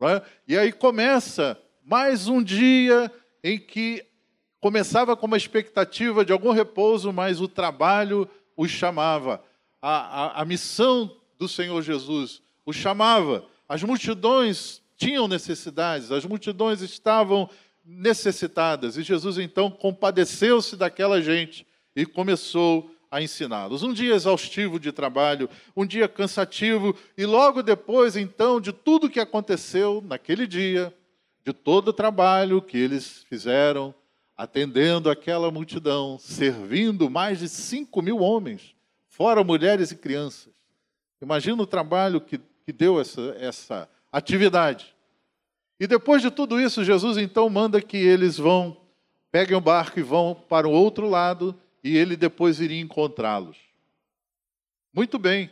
Não 0.00 0.08
é? 0.08 0.20
E 0.48 0.58
aí 0.58 0.72
começa 0.72 1.56
mais 1.84 2.26
um 2.26 2.42
dia 2.42 3.12
em 3.44 3.60
que 3.60 4.04
começava 4.58 5.16
com 5.16 5.28
uma 5.28 5.36
expectativa 5.36 6.24
de 6.24 6.32
algum 6.32 6.50
repouso, 6.50 7.12
mas 7.12 7.40
o 7.40 7.46
trabalho 7.46 8.28
os 8.56 8.72
chamava. 8.72 9.40
A, 9.80 10.24
a, 10.24 10.42
a 10.42 10.44
missão 10.44 11.16
do 11.38 11.46
Senhor 11.46 11.80
Jesus 11.80 12.42
os 12.66 12.74
chamava. 12.74 13.46
As 13.68 13.84
multidões 13.84 14.82
tinham 14.96 15.28
necessidades, 15.28 16.10
as 16.10 16.24
multidões 16.24 16.80
estavam 16.80 17.48
necessitadas. 17.84 18.96
E 18.96 19.02
Jesus 19.02 19.38
então 19.38 19.70
compadeceu-se 19.70 20.76
daquela 20.76 21.20
gente 21.20 21.66
e 21.94 22.06
começou 22.06 22.90
a 23.10 23.20
ensiná-los. 23.20 23.82
Um 23.82 23.92
dia 23.92 24.14
exaustivo 24.14 24.80
de 24.80 24.90
trabalho, 24.90 25.48
um 25.76 25.84
dia 25.84 26.08
cansativo, 26.08 26.96
e 27.16 27.26
logo 27.26 27.62
depois, 27.62 28.16
então, 28.16 28.58
de 28.58 28.72
tudo 28.72 29.10
que 29.10 29.20
aconteceu 29.20 30.02
naquele 30.06 30.46
dia, 30.46 30.94
de 31.44 31.52
todo 31.52 31.88
o 31.88 31.92
trabalho 31.92 32.62
que 32.62 32.78
eles 32.78 33.24
fizeram, 33.28 33.94
atendendo 34.34 35.10
aquela 35.10 35.50
multidão, 35.50 36.18
servindo 36.18 37.10
mais 37.10 37.40
de 37.40 37.48
5 37.48 38.00
mil 38.00 38.20
homens, 38.20 38.74
fora 39.08 39.44
mulheres 39.44 39.90
e 39.90 39.96
crianças. 39.96 40.52
Imagina 41.20 41.62
o 41.62 41.66
trabalho 41.66 42.20
que, 42.20 42.40
que 42.64 42.72
deu 42.72 42.98
essa, 42.98 43.36
essa 43.38 43.88
atividade. 44.10 44.91
E 45.82 45.86
depois 45.88 46.22
de 46.22 46.30
tudo 46.30 46.60
isso, 46.60 46.84
Jesus 46.84 47.18
então 47.18 47.50
manda 47.50 47.82
que 47.82 47.96
eles 47.96 48.38
vão, 48.38 48.76
peguem 49.32 49.56
o 49.56 49.60
barco 49.60 49.98
e 49.98 50.02
vão 50.04 50.32
para 50.32 50.68
o 50.68 50.70
outro 50.70 51.08
lado, 51.08 51.58
e 51.82 51.96
ele 51.96 52.14
depois 52.14 52.60
iria 52.60 52.80
encontrá-los. 52.80 53.56
Muito 54.94 55.18
bem. 55.18 55.50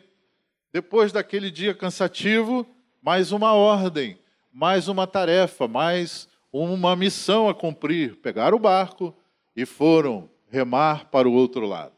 Depois 0.72 1.10
daquele 1.10 1.50
dia 1.50 1.74
cansativo, 1.74 2.64
mais 3.02 3.32
uma 3.32 3.54
ordem, 3.54 4.20
mais 4.52 4.86
uma 4.86 5.04
tarefa, 5.04 5.66
mais 5.66 6.28
uma 6.52 6.94
missão 6.94 7.48
a 7.48 7.54
cumprir. 7.54 8.14
Pegaram 8.14 8.56
o 8.56 8.60
barco 8.60 9.12
e 9.56 9.66
foram 9.66 10.30
remar 10.48 11.06
para 11.06 11.28
o 11.28 11.32
outro 11.32 11.66
lado. 11.66 11.94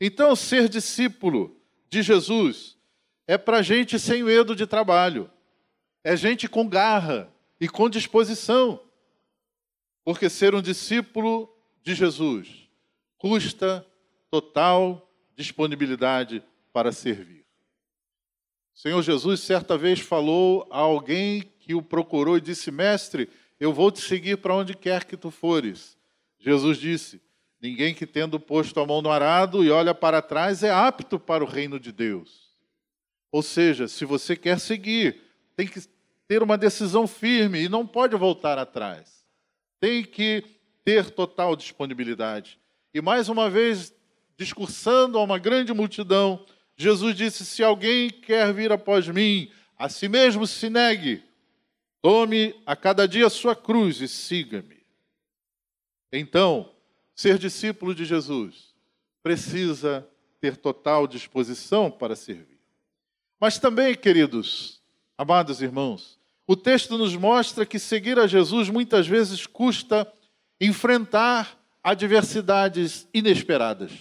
Então, 0.00 0.34
ser 0.34 0.70
discípulo 0.70 1.54
de 1.90 2.00
Jesus 2.00 2.78
é 3.26 3.36
para 3.36 3.60
gente 3.60 3.98
sem 3.98 4.22
medo 4.22 4.56
de 4.56 4.66
trabalho, 4.66 5.30
é 6.02 6.16
gente 6.16 6.48
com 6.48 6.66
garra 6.66 7.33
e 7.60 7.68
com 7.68 7.88
disposição, 7.88 8.80
porque 10.04 10.28
ser 10.28 10.54
um 10.54 10.62
discípulo 10.62 11.48
de 11.82 11.94
Jesus 11.94 12.68
custa 13.16 13.86
total 14.30 15.10
disponibilidade 15.34 16.42
para 16.72 16.92
servir. 16.92 17.44
O 18.74 18.78
Senhor 18.78 19.02
Jesus 19.02 19.40
certa 19.40 19.78
vez 19.78 20.00
falou 20.00 20.66
a 20.70 20.78
alguém 20.78 21.42
que 21.60 21.74
o 21.74 21.82
procurou 21.82 22.36
e 22.36 22.40
disse: 22.40 22.70
Mestre, 22.70 23.30
eu 23.58 23.72
vou 23.72 23.90
te 23.90 24.00
seguir 24.00 24.38
para 24.38 24.54
onde 24.54 24.74
quer 24.74 25.04
que 25.04 25.16
tu 25.16 25.30
fores. 25.30 25.96
Jesus 26.38 26.78
disse: 26.78 27.22
Ninguém 27.60 27.94
que 27.94 28.06
tendo 28.06 28.38
posto 28.38 28.78
a 28.80 28.86
mão 28.86 29.00
no 29.00 29.10
arado 29.10 29.64
e 29.64 29.70
olha 29.70 29.94
para 29.94 30.20
trás 30.20 30.62
é 30.62 30.70
apto 30.70 31.18
para 31.18 31.42
o 31.42 31.46
reino 31.46 31.80
de 31.80 31.92
Deus. 31.92 32.52
Ou 33.32 33.42
seja, 33.42 33.88
se 33.88 34.04
você 34.04 34.36
quer 34.36 34.60
seguir, 34.60 35.20
tem 35.56 35.66
que 35.66 35.80
ter 36.26 36.42
uma 36.42 36.56
decisão 36.56 37.06
firme 37.06 37.62
e 37.62 37.68
não 37.68 37.86
pode 37.86 38.16
voltar 38.16 38.58
atrás. 38.58 39.24
Tem 39.80 40.02
que 40.04 40.44
ter 40.84 41.10
total 41.10 41.56
disponibilidade. 41.56 42.58
E 42.92 43.00
mais 43.00 43.28
uma 43.28 43.50
vez, 43.50 43.94
discursando 44.36 45.18
a 45.18 45.22
uma 45.22 45.38
grande 45.38 45.72
multidão, 45.72 46.44
Jesus 46.76 47.16
disse: 47.16 47.44
Se 47.44 47.62
alguém 47.62 48.10
quer 48.10 48.52
vir 48.52 48.72
após 48.72 49.08
mim, 49.08 49.50
a 49.78 49.88
si 49.88 50.08
mesmo 50.08 50.46
se 50.46 50.70
negue, 50.70 51.22
tome 52.00 52.54
a 52.66 52.76
cada 52.76 53.06
dia 53.06 53.26
a 53.26 53.30
sua 53.30 53.56
cruz 53.56 54.00
e 54.00 54.08
siga-me. 54.08 54.84
Então, 56.12 56.70
ser 57.14 57.38
discípulo 57.38 57.94
de 57.94 58.04
Jesus 58.04 58.74
precisa 59.22 60.06
ter 60.40 60.56
total 60.56 61.06
disposição 61.06 61.90
para 61.90 62.14
servir. 62.14 62.60
Mas 63.40 63.58
também, 63.58 63.94
queridos, 63.94 64.83
amados 65.16 65.62
irmãos, 65.62 66.18
o 66.46 66.56
texto 66.56 66.98
nos 66.98 67.16
mostra 67.16 67.64
que 67.64 67.78
seguir 67.78 68.18
a 68.18 68.26
Jesus 68.26 68.68
muitas 68.68 69.06
vezes 69.06 69.46
custa 69.46 70.10
enfrentar 70.60 71.58
adversidades 71.82 73.08
inesperadas. 73.12 73.92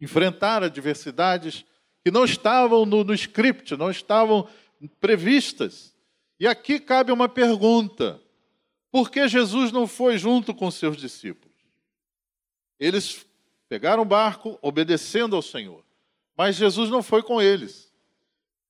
Enfrentar 0.00 0.62
adversidades 0.62 1.64
que 2.02 2.10
não 2.10 2.24
estavam 2.24 2.84
no, 2.84 3.04
no 3.04 3.14
script, 3.14 3.76
não 3.76 3.90
estavam 3.90 4.48
previstas. 5.00 5.94
E 6.38 6.46
aqui 6.46 6.78
cabe 6.78 7.12
uma 7.12 7.28
pergunta: 7.28 8.20
por 8.90 9.10
que 9.10 9.26
Jesus 9.28 9.72
não 9.72 9.86
foi 9.86 10.18
junto 10.18 10.54
com 10.54 10.70
seus 10.70 10.96
discípulos? 10.96 11.54
Eles 12.78 13.24
pegaram 13.68 14.02
o 14.02 14.06
barco 14.06 14.58
obedecendo 14.60 15.36
ao 15.36 15.42
Senhor, 15.42 15.84
mas 16.36 16.56
Jesus 16.56 16.90
não 16.90 17.02
foi 17.02 17.22
com 17.22 17.40
eles. 17.40 17.83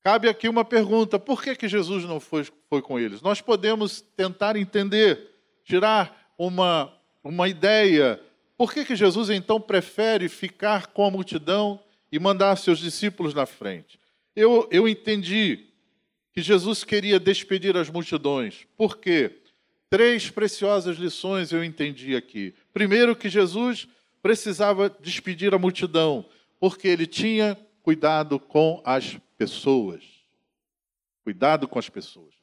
Cabe 0.05 0.29
aqui 0.29 0.47
uma 0.47 0.63
pergunta: 0.63 1.17
por 1.17 1.41
que, 1.41 1.55
que 1.55 1.67
Jesus 1.67 2.05
não 2.05 2.19
foi, 2.19 2.45
foi 2.69 2.79
com 2.79 2.99
eles? 2.99 3.23
Nós 3.23 3.41
podemos 3.41 4.01
tentar 4.15 4.55
entender, 4.55 5.31
tirar 5.63 6.31
uma, 6.37 6.93
uma 7.23 7.49
ideia. 7.49 8.21
Por 8.55 8.71
que, 8.71 8.85
que 8.85 8.95
Jesus 8.95 9.31
então 9.31 9.59
prefere 9.59 10.29
ficar 10.29 10.85
com 10.87 11.03
a 11.07 11.09
multidão 11.09 11.79
e 12.11 12.19
mandar 12.19 12.55
seus 12.55 12.77
discípulos 12.77 13.33
na 13.33 13.47
frente? 13.47 13.99
Eu, 14.35 14.69
eu 14.71 14.87
entendi 14.87 15.69
que 16.31 16.39
Jesus 16.39 16.83
queria 16.83 17.19
despedir 17.19 17.75
as 17.75 17.89
multidões. 17.89 18.67
Por 18.77 18.99
quê? 18.99 19.37
Três 19.89 20.29
preciosas 20.29 20.97
lições 20.97 21.51
eu 21.51 21.63
entendi 21.63 22.15
aqui. 22.15 22.53
Primeiro, 22.71 23.15
que 23.15 23.27
Jesus 23.27 23.87
precisava 24.21 24.87
despedir 24.87 25.55
a 25.55 25.57
multidão, 25.57 26.23
porque 26.59 26.87
ele 26.87 27.07
tinha 27.07 27.57
cuidado 27.81 28.39
com 28.39 28.83
as 28.85 29.17
pessoas. 29.37 30.03
Cuidado 31.23 31.67
com 31.67 31.79
as 31.79 31.89
pessoas. 31.89 32.33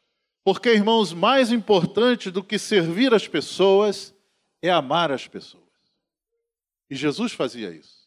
Porque, 0.44 0.70
irmãos, 0.70 1.12
mais 1.12 1.52
importante 1.52 2.30
do 2.30 2.42
que 2.42 2.58
servir 2.58 3.14
as 3.14 3.28
pessoas 3.28 4.14
é 4.60 4.70
amar 4.70 5.12
as 5.12 5.28
pessoas. 5.28 5.62
E 6.90 6.94
Jesus 6.94 7.32
fazia 7.32 7.70
isso. 7.70 8.02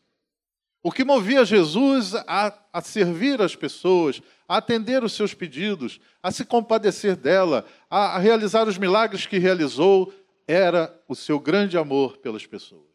O 0.84 0.92
que 0.92 1.04
movia 1.04 1.44
Jesus 1.44 2.14
a, 2.14 2.54
a, 2.72 2.82
servir 2.82 3.42
as 3.42 3.56
pessoas, 3.56 4.22
a 4.48 4.58
atender 4.58 5.04
os 5.04 5.14
seus 5.14 5.34
pedidos, 5.34 6.00
a 6.22 6.30
se 6.32 6.46
compadecer 6.46 7.16
dela, 7.16 7.66
a, 7.90 8.16
a 8.16 8.20
realizar 8.20 8.68
os 8.68 8.78
milagres 8.78 9.26
que 9.26 9.40
realizou, 9.40 10.14
era 10.48 10.96
o 11.08 11.16
seu 11.16 11.40
grande 11.40 11.76
amor 11.78 12.18
pelas 12.18 12.46
pessoas. 12.46 12.94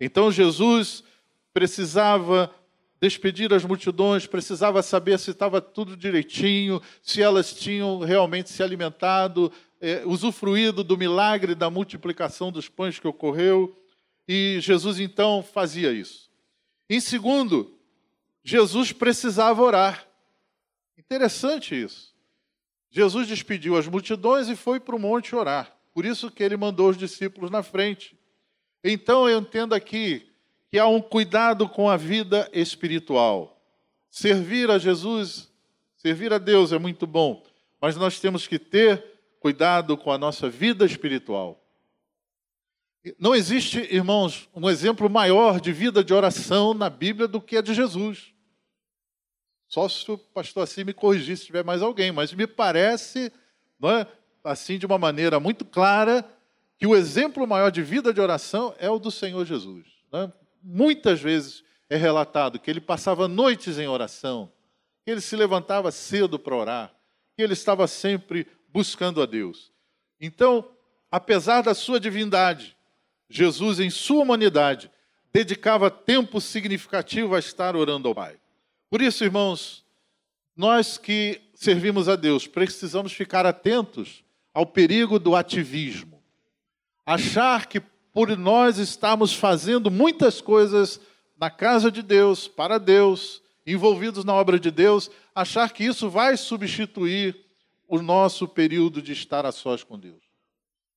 Então 0.00 0.32
Jesus 0.32 1.04
precisava 1.52 2.50
despedir 3.00 3.52
as 3.52 3.64
multidões, 3.64 4.26
precisava 4.26 4.82
saber 4.82 5.18
se 5.18 5.30
estava 5.30 5.60
tudo 5.60 5.96
direitinho, 5.96 6.82
se 7.02 7.22
elas 7.22 7.54
tinham 7.54 8.00
realmente 8.00 8.50
se 8.50 8.62
alimentado, 8.62 9.52
é, 9.80 10.02
usufruído 10.04 10.82
do 10.82 10.98
milagre 10.98 11.54
da 11.54 11.70
multiplicação 11.70 12.50
dos 12.50 12.68
pães 12.68 12.98
que 12.98 13.06
ocorreu. 13.06 13.76
E 14.26 14.58
Jesus 14.60 14.98
então 14.98 15.42
fazia 15.42 15.92
isso. 15.92 16.28
Em 16.90 17.00
segundo, 17.00 17.78
Jesus 18.42 18.92
precisava 18.92 19.62
orar. 19.62 20.06
Interessante 20.96 21.80
isso. 21.80 22.14
Jesus 22.90 23.28
despediu 23.28 23.76
as 23.76 23.86
multidões 23.86 24.48
e 24.48 24.56
foi 24.56 24.80
para 24.80 24.96
o 24.96 24.98
monte 24.98 25.36
orar. 25.36 25.76
Por 25.94 26.04
isso 26.04 26.30
que 26.30 26.42
ele 26.42 26.56
mandou 26.56 26.90
os 26.90 26.96
discípulos 26.96 27.50
na 27.50 27.62
frente. 27.62 28.18
Então 28.82 29.28
eu 29.28 29.38
entendo 29.38 29.74
aqui 29.74 30.27
que 30.70 30.78
há 30.78 30.86
um 30.86 31.00
cuidado 31.00 31.68
com 31.68 31.88
a 31.88 31.96
vida 31.96 32.48
espiritual. 32.52 33.60
Servir 34.10 34.70
a 34.70 34.78
Jesus, 34.78 35.50
servir 35.96 36.32
a 36.32 36.38
Deus 36.38 36.72
é 36.72 36.78
muito 36.78 37.06
bom, 37.06 37.42
mas 37.80 37.96
nós 37.96 38.20
temos 38.20 38.46
que 38.46 38.58
ter 38.58 39.04
cuidado 39.40 39.96
com 39.96 40.10
a 40.10 40.18
nossa 40.18 40.48
vida 40.48 40.84
espiritual. 40.84 41.64
Não 43.18 43.34
existe, 43.34 43.78
irmãos, 43.94 44.48
um 44.54 44.68
exemplo 44.68 45.08
maior 45.08 45.60
de 45.60 45.72
vida 45.72 46.02
de 46.02 46.12
oração 46.12 46.74
na 46.74 46.90
Bíblia 46.90 47.28
do 47.28 47.40
que 47.40 47.56
a 47.56 47.62
de 47.62 47.72
Jesus. 47.72 48.34
Só 49.68 49.88
se 49.88 50.10
o 50.10 50.18
pastor 50.18 50.64
assim 50.64 50.82
me 50.82 50.92
corrigir 50.92 51.36
se 51.36 51.46
tiver 51.46 51.64
mais 51.64 51.82
alguém, 51.82 52.10
mas 52.10 52.32
me 52.32 52.46
parece, 52.46 53.32
é, 53.84 54.06
assim 54.42 54.78
de 54.78 54.86
uma 54.86 54.98
maneira 54.98 55.38
muito 55.38 55.64
clara, 55.64 56.28
que 56.78 56.86
o 56.86 56.96
exemplo 56.96 57.46
maior 57.46 57.70
de 57.70 57.82
vida 57.82 58.12
de 58.12 58.20
oração 58.20 58.74
é 58.78 58.90
o 58.90 58.98
do 58.98 59.10
Senhor 59.10 59.44
Jesus. 59.44 59.86
Né? 60.12 60.32
Muitas 60.62 61.20
vezes 61.20 61.64
é 61.88 61.96
relatado 61.96 62.58
que 62.58 62.70
ele 62.70 62.80
passava 62.80 63.26
noites 63.28 63.78
em 63.78 63.88
oração, 63.88 64.52
que 65.04 65.10
ele 65.10 65.20
se 65.20 65.34
levantava 65.36 65.90
cedo 65.90 66.38
para 66.38 66.56
orar, 66.56 66.94
que 67.36 67.42
ele 67.42 67.52
estava 67.52 67.86
sempre 67.86 68.46
buscando 68.68 69.22
a 69.22 69.26
Deus. 69.26 69.72
Então, 70.20 70.68
apesar 71.10 71.62
da 71.62 71.74
sua 71.74 71.98
divindade, 71.98 72.76
Jesus, 73.28 73.80
em 73.80 73.90
sua 73.90 74.22
humanidade, 74.22 74.90
dedicava 75.32 75.90
tempo 75.90 76.40
significativo 76.40 77.34
a 77.34 77.38
estar 77.38 77.76
orando 77.76 78.08
ao 78.08 78.14
Pai. 78.14 78.36
Por 78.90 79.02
isso, 79.02 79.24
irmãos, 79.24 79.84
nós 80.56 80.98
que 80.98 81.40
servimos 81.54 82.08
a 82.08 82.16
Deus 82.16 82.46
precisamos 82.46 83.12
ficar 83.12 83.46
atentos 83.46 84.24
ao 84.52 84.66
perigo 84.66 85.18
do 85.18 85.36
ativismo. 85.36 86.22
Achar 87.04 87.66
que 87.66 87.80
por 88.18 88.36
nós 88.36 88.78
estarmos 88.78 89.32
fazendo 89.32 89.92
muitas 89.92 90.40
coisas 90.40 91.00
na 91.38 91.48
casa 91.48 91.88
de 91.88 92.02
Deus, 92.02 92.48
para 92.48 92.76
Deus, 92.76 93.40
envolvidos 93.64 94.24
na 94.24 94.34
obra 94.34 94.58
de 94.58 94.72
Deus, 94.72 95.08
achar 95.32 95.72
que 95.72 95.84
isso 95.84 96.10
vai 96.10 96.36
substituir 96.36 97.36
o 97.86 98.02
nosso 98.02 98.48
período 98.48 99.00
de 99.00 99.12
estar 99.12 99.46
a 99.46 99.52
sós 99.52 99.84
com 99.84 99.96
Deus. 99.96 100.20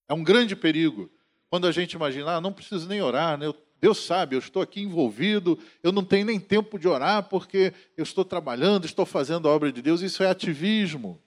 É 0.09 0.15
um 0.15 0.23
grande 0.23 0.55
perigo 0.55 1.11
quando 1.47 1.67
a 1.67 1.71
gente 1.71 1.93
imagina, 1.93 2.37
ah, 2.37 2.41
não 2.41 2.51
preciso 2.51 2.87
nem 2.87 3.03
orar, 3.03 3.37
né? 3.37 3.53
Deus 3.79 4.03
sabe, 4.03 4.35
eu 4.35 4.39
estou 4.39 4.59
aqui 4.59 4.81
envolvido, 4.81 5.59
eu 5.83 5.91
não 5.91 6.03
tenho 6.03 6.25
nem 6.25 6.39
tempo 6.39 6.79
de 6.79 6.87
orar 6.87 7.29
porque 7.29 7.71
eu 7.95 8.01
estou 8.01 8.25
trabalhando, 8.25 8.85
estou 8.85 9.05
fazendo 9.05 9.47
a 9.47 9.51
obra 9.51 9.71
de 9.71 9.83
Deus. 9.83 10.01
Isso 10.01 10.23
é 10.23 10.27
ativismo. 10.27 11.21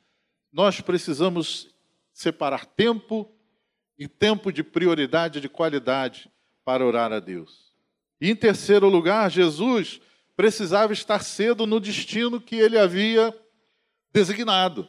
Nós 0.53 0.81
precisamos 0.81 1.73
separar 2.13 2.67
tempo 2.67 3.31
e 3.99 4.09
tempo 4.09 4.53
de 4.53 4.63
prioridade, 4.63 5.41
de 5.41 5.49
qualidade 5.49 6.31
para 6.65 6.85
orar 6.85 7.13
a 7.13 7.21
Deus. 7.21 7.73
E 8.21 8.31
em 8.31 8.37
terceiro 8.37 8.89
lugar, 8.89 9.31
Jesus 9.31 10.01
precisava 10.37 10.93
estar 10.93 11.23
cedo 11.23 11.67
no 11.67 11.79
destino 11.79 12.41
que 12.41 12.57
ele 12.57 12.79
havia 12.79 13.35
designado. 14.13 14.89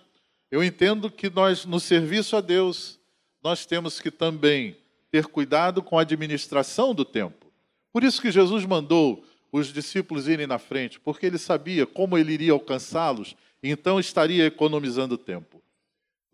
Eu 0.50 0.64
entendo 0.64 1.10
que 1.10 1.30
nós, 1.30 1.66
no 1.66 1.80
serviço 1.80 2.36
a 2.36 2.42
Deus, 2.42 3.00
nós 3.44 3.66
temos 3.66 4.00
que 4.00 4.10
também 4.10 4.78
ter 5.12 5.28
cuidado 5.28 5.84
com 5.84 5.98
a 5.98 6.02
administração 6.02 6.94
do 6.94 7.06
tempo. 7.06 7.52
Por 7.92 8.04
isso 8.04 8.22
que 8.22 8.32
Jesus 8.32 8.66
mandou 8.66 9.24
os 9.52 9.72
discípulos 9.72 10.28
irem 10.28 10.48
na 10.48 10.58
frente, 10.58 11.00
porque 11.00 11.26
ele 11.26 11.38
sabia 11.38 11.86
como 11.86 12.18
ele 12.18 12.34
iria 12.34 12.52
alcançá-los, 12.52 13.36
então 13.64 14.00
estaria 14.00 14.46
economizando 14.46 15.18
tempo. 15.18 15.62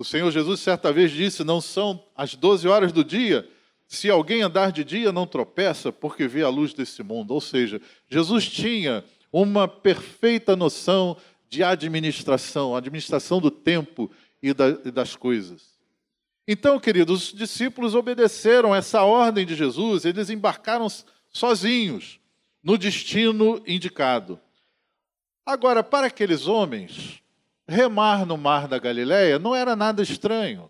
O 0.01 0.03
Senhor 0.03 0.31
Jesus 0.31 0.61
certa 0.61 0.91
vez 0.91 1.11
disse: 1.11 1.43
Não 1.43 1.61
são 1.61 2.03
as 2.15 2.33
12 2.33 2.67
horas 2.67 2.91
do 2.91 3.03
dia, 3.03 3.47
se 3.87 4.09
alguém 4.09 4.41
andar 4.41 4.71
de 4.71 4.83
dia, 4.83 5.11
não 5.11 5.27
tropeça, 5.27 5.91
porque 5.91 6.27
vê 6.27 6.41
a 6.41 6.49
luz 6.49 6.73
desse 6.73 7.03
mundo. 7.03 7.35
Ou 7.35 7.39
seja, 7.39 7.79
Jesus 8.09 8.49
tinha 8.49 9.05
uma 9.31 9.67
perfeita 9.67 10.55
noção 10.55 11.15
de 11.47 11.63
administração, 11.63 12.75
administração 12.75 13.39
do 13.39 13.51
tempo 13.51 14.09
e, 14.41 14.51
das 14.91 15.15
coisas. 15.15 15.77
Então, 16.47 16.79
queridos, 16.79 17.27
os 17.27 17.33
discípulos 17.37 17.93
obedeceram 17.93 18.73
essa 18.73 19.03
ordem 19.03 19.45
de 19.45 19.53
Jesus, 19.53 20.03
eles 20.03 20.31
embarcaram 20.31 20.87
sozinhos 21.29 22.19
no 22.63 22.75
destino 22.75 23.61
indicado. 23.67 24.39
Agora, 25.45 25.83
para 25.83 26.07
aqueles 26.07 26.47
homens, 26.47 27.20
remar 27.71 28.25
no 28.25 28.37
mar 28.37 28.67
da 28.67 28.77
Galileia 28.77 29.39
não 29.39 29.55
era 29.55 29.75
nada 29.75 30.01
estranho. 30.01 30.69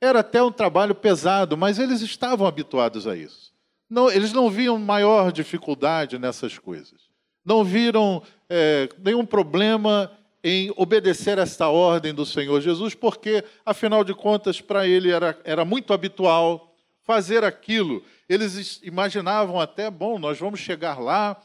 Era 0.00 0.20
até 0.20 0.42
um 0.42 0.50
trabalho 0.50 0.94
pesado, 0.94 1.56
mas 1.56 1.78
eles 1.78 2.00
estavam 2.00 2.46
habituados 2.46 3.06
a 3.06 3.16
isso. 3.16 3.52
Não, 3.88 4.10
eles 4.10 4.32
não 4.32 4.50
viam 4.50 4.78
maior 4.78 5.30
dificuldade 5.30 6.18
nessas 6.18 6.58
coisas. 6.58 7.02
Não 7.44 7.62
viram 7.62 8.22
é, 8.48 8.88
nenhum 8.98 9.24
problema 9.24 10.10
em 10.42 10.72
obedecer 10.76 11.38
esta 11.38 11.68
ordem 11.68 12.12
do 12.12 12.26
Senhor 12.26 12.60
Jesus, 12.60 12.94
porque, 12.94 13.44
afinal 13.64 14.02
de 14.02 14.12
contas, 14.12 14.60
para 14.60 14.86
ele 14.86 15.10
era, 15.10 15.38
era 15.44 15.64
muito 15.64 15.92
habitual 15.92 16.74
fazer 17.02 17.44
aquilo. 17.44 18.02
Eles 18.28 18.80
imaginavam 18.82 19.60
até, 19.60 19.90
bom, 19.90 20.18
nós 20.18 20.38
vamos 20.38 20.58
chegar 20.58 20.98
lá, 20.98 21.40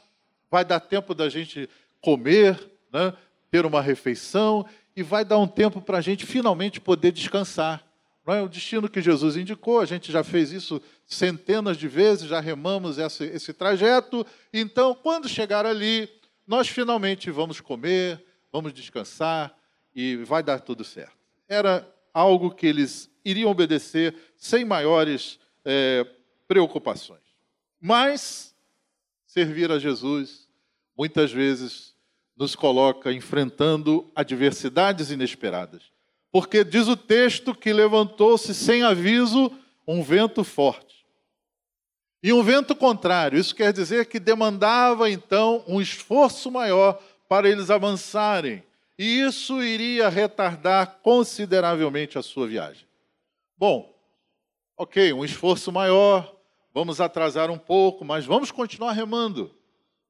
vai 0.50 0.66
dar 0.66 0.80
tempo 0.80 1.14
da 1.14 1.30
gente 1.30 1.70
comer, 2.02 2.58
né, 2.92 3.14
ter 3.52 3.66
uma 3.66 3.82
refeição, 3.82 4.66
e 4.98 5.04
vai 5.04 5.24
dar 5.24 5.38
um 5.38 5.48
tempo 5.48 5.80
para 5.80 6.00
a 6.00 6.02
gente 6.02 6.26
finalmente 6.26 6.82
poder 6.82 7.12
descansar. 7.12 7.86
Não 8.26 8.34
é 8.34 8.42
o 8.42 8.50
destino 8.50 8.90
que 8.90 9.00
Jesus 9.00 9.38
indicou, 9.38 9.80
a 9.80 9.86
gente 9.86 10.12
já 10.12 10.24
fez 10.24 10.52
isso 10.52 10.82
centenas 11.06 11.78
de 11.78 11.88
vezes, 11.88 12.28
já 12.28 12.40
remamos 12.40 12.98
esse, 12.98 13.24
esse 13.26 13.54
trajeto. 13.54 14.26
Então, 14.52 14.96
quando 14.96 15.30
chegar 15.30 15.68
ali, 15.68 16.10
nós 16.48 16.68
finalmente 16.68 17.30
vamos 17.30 17.62
comer, 17.62 18.26
vamos 18.52 18.74
descansar 18.74 19.56
e 19.96 20.16
vai 20.16 20.42
dar 20.42 20.62
tudo 20.62 20.84
certo. 20.84 21.16
Era 21.48 21.88
algo 22.12 22.50
que 22.50 22.66
eles 22.66 23.08
iriam 23.24 23.52
obedecer 23.52 24.16
sem 24.36 24.66
maiores 24.66 25.40
é, 25.64 26.08
preocupações. 26.48 27.22
Mas 27.80 28.56
servir 29.28 29.72
a 29.72 29.78
Jesus 29.78 30.50
muitas 30.98 31.32
vezes 31.32 31.96
nos 32.38 32.56
coloca 32.56 33.12
enfrentando 33.12 34.10
adversidades 34.16 35.10
inesperadas. 35.10 35.84
Porque 36.32 36.64
diz 36.64 36.88
o 36.88 36.96
texto 36.96 37.56
que 37.56 37.74
levantou-se 37.74 38.54
sem 38.54 38.84
aviso 38.84 39.52
um 39.88 40.04
vento 40.04 40.44
forte. 40.44 41.06
E 42.22 42.32
um 42.34 42.44
vento 42.44 42.76
contrário, 42.76 43.40
isso 43.40 43.56
quer 43.56 43.72
dizer 43.72 44.06
que 44.08 44.20
demandava 44.20 45.10
então 45.10 45.64
um 45.68 45.82
esforço 45.82 46.52
maior 46.52 47.02
para 47.28 47.50
eles 47.50 47.70
avançarem. 47.70 48.64
E 48.98 49.22
isso 49.22 49.62
iria 49.64 50.10
retardar 50.10 51.00
consideravelmente 51.02 52.18
a 52.18 52.24
sua 52.24 52.48
viagem. 52.48 52.86
Bom, 53.58 53.96
ok, 54.76 55.14
um 55.14 55.24
esforço 55.24 55.72
maior, 55.72 56.36
vamos 56.74 57.00
atrasar 57.00 57.50
um 57.50 57.58
pouco, 57.58 58.04
mas 58.04 58.26
vamos 58.26 58.52
continuar 58.52 58.92
remando. 58.92 59.56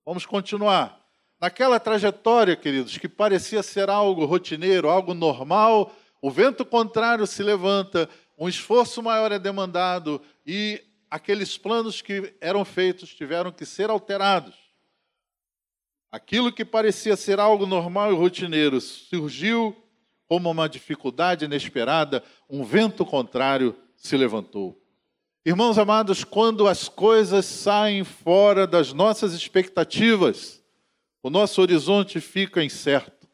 Vamos 0.06 0.26
continuar. 0.26 0.97
Naquela 1.39 1.80
trajetória, 1.80 2.56
queridos, 2.56 2.97
que 2.97 3.08
parecia 3.08 3.62
ser 3.62 3.89
algo 3.89 4.26
rotineiro, 4.26 4.89
algo 4.89 5.13
normal, 5.13 5.93
o 6.19 6.32
vento 6.32 6.65
contrário 6.65 7.28
se 7.28 7.43
levanta, 7.43 8.10
um 8.38 8.50
esforço 8.50 9.04
maior 9.04 9.32
é 9.32 9.38
demandado 9.38 10.19
e 10.45 10.84
aqueles 11.10 11.58
planos 11.58 12.02
que 12.02 12.34
eram 12.41 12.65
feitos 12.65 13.13
tiveram 13.13 13.52
que 13.52 13.65
ser 13.65 13.89
alterados. 13.89 14.56
Aquilo 16.12 16.52
que 16.52 16.65
parecia 16.65 17.15
ser 17.15 17.39
algo 17.39 17.67
normal 17.67 18.12
e 18.12 18.15
rotineiro 18.15 18.82
surgiu 18.82 19.76
como 20.28 20.50
uma 20.50 20.67
dificuldade 20.67 21.45
inesperada, 21.45 22.23
um 22.50 22.63
vento 22.63 23.06
contrário 23.06 23.76
se 23.95 24.17
levantou. 24.17 24.82
Irmãos 25.45 25.78
amados, 25.78 26.23
quando 26.23 26.67
as 26.67 26.89
coisas 26.89 27.45
saem 27.45 28.04
fora 28.04 28.67
das 28.67 28.91
nossas 28.91 29.34
expectativas, 29.34 30.62
o 31.28 31.30
nosso 31.30 31.62
horizonte 31.62 32.22
fica 32.22 32.63
incerto. 32.63 33.28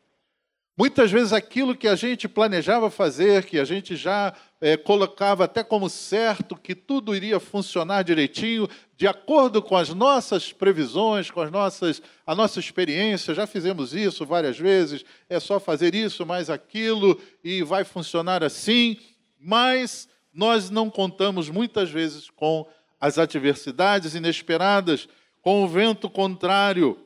Muitas 0.76 1.12
vezes 1.12 1.32
aquilo 1.32 1.78
que 1.78 1.88
a 1.88 1.96
gente 1.96 2.28
planejava 2.28 2.90
fazer, 2.90 3.46
que 3.46 3.60
a 3.60 3.64
gente 3.64 3.96
já 3.96 4.34
é, 4.60 4.76
colocava 4.76 5.44
até 5.44 5.64
como 5.64 5.88
certo, 5.88 6.56
que 6.56 6.74
tudo 6.74 7.16
iria 7.16 7.40
funcionar 7.40 8.02
direitinho, 8.02 8.68
de 8.98 9.06
acordo 9.06 9.62
com 9.62 9.78
as 9.78 9.90
nossas 9.90 10.52
previsões, 10.52 11.30
com 11.30 11.42
as 11.42 11.52
nossas, 11.52 12.02
a 12.26 12.34
nossa 12.34 12.60
experiência, 12.60 13.36
já 13.36 13.46
fizemos 13.46 13.94
isso 13.94 14.26
várias 14.26 14.58
vezes, 14.58 15.06
é 15.30 15.40
só 15.40 15.60
fazer 15.60 15.94
isso, 15.94 16.26
mais 16.26 16.50
aquilo, 16.50 17.22
e 17.44 17.62
vai 17.62 17.84
funcionar 17.84 18.44
assim, 18.44 18.98
mas 19.40 20.10
nós 20.34 20.72
não 20.72 20.90
contamos 20.90 21.48
muitas 21.48 21.92
vezes 21.92 22.32
com 22.32 22.68
as 23.00 23.20
adversidades 23.20 24.16
inesperadas, 24.16 25.08
com 25.44 25.64
o 25.64 25.68
vento 25.68 26.10
contrário. 26.10 26.98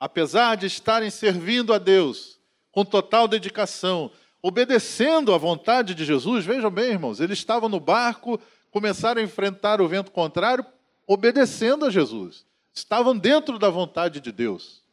Apesar 0.00 0.56
de 0.56 0.66
estarem 0.66 1.10
servindo 1.10 1.72
a 1.72 1.78
Deus, 1.78 2.38
com 2.70 2.84
total 2.84 3.26
dedicação, 3.26 4.10
obedecendo 4.42 5.34
à 5.34 5.38
vontade 5.38 5.94
de 5.94 6.04
Jesus. 6.04 6.44
Vejam 6.44 6.70
bem, 6.70 6.92
irmãos, 6.92 7.20
eles 7.20 7.38
estavam 7.38 7.68
no 7.68 7.80
barco, 7.80 8.40
começaram 8.70 9.20
a 9.20 9.24
enfrentar 9.24 9.80
o 9.80 9.88
vento 9.88 10.10
contrário, 10.10 10.64
obedecendo 11.06 11.84
a 11.84 11.90
Jesus. 11.90 12.46
Estavam 12.72 13.16
dentro 13.16 13.58
da 13.58 13.68
vontade 13.70 14.20
de 14.20 14.30
Deus. 14.30 14.84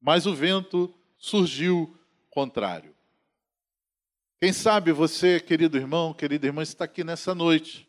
Mas 0.00 0.26
o 0.26 0.34
vento 0.34 0.94
surgiu 1.18 1.96
contrário. 2.30 2.94
Quem 4.40 4.52
sabe 4.52 4.92
você, 4.92 5.40
querido 5.40 5.76
irmão, 5.76 6.12
querida 6.12 6.46
irmã, 6.46 6.62
está 6.62 6.84
aqui 6.84 7.04
nessa 7.04 7.34
noite. 7.34 7.88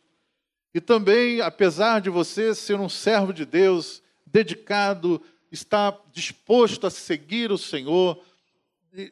E 0.73 0.81
também, 0.81 1.41
apesar 1.41 2.01
de 2.01 2.09
você 2.09 2.53
ser 2.53 2.79
um 2.79 2.89
servo 2.89 3.33
de 3.33 3.45
Deus, 3.45 4.01
dedicado, 4.25 5.21
está 5.55 5.97
disposto 6.11 6.85
a 6.85 6.89
seguir 6.89 7.51
o 7.51 7.57
Senhor, 7.57 8.21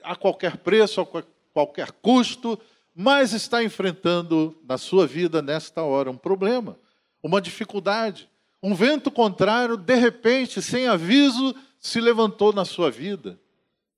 a 0.03 0.15
qualquer 0.15 0.57
preço, 0.57 1.01
a 1.01 1.23
qualquer 1.51 1.91
custo, 1.91 2.59
mas 2.93 3.33
está 3.33 3.63
enfrentando 3.63 4.55
na 4.67 4.77
sua 4.77 5.07
vida, 5.07 5.41
nesta 5.41 5.81
hora, 5.81 6.11
um 6.11 6.17
problema, 6.17 6.77
uma 7.21 7.41
dificuldade. 7.41 8.29
Um 8.61 8.75
vento 8.75 9.09
contrário, 9.09 9.75
de 9.75 9.95
repente, 9.95 10.61
sem 10.61 10.87
aviso, 10.87 11.55
se 11.79 11.99
levantou 11.99 12.53
na 12.53 12.63
sua 12.63 12.91
vida. 12.91 13.39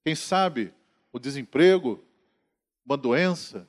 Quem 0.04 0.16
sabe 0.16 0.74
o 1.12 1.20
desemprego, 1.20 2.04
uma 2.86 2.98
doença, 2.98 3.68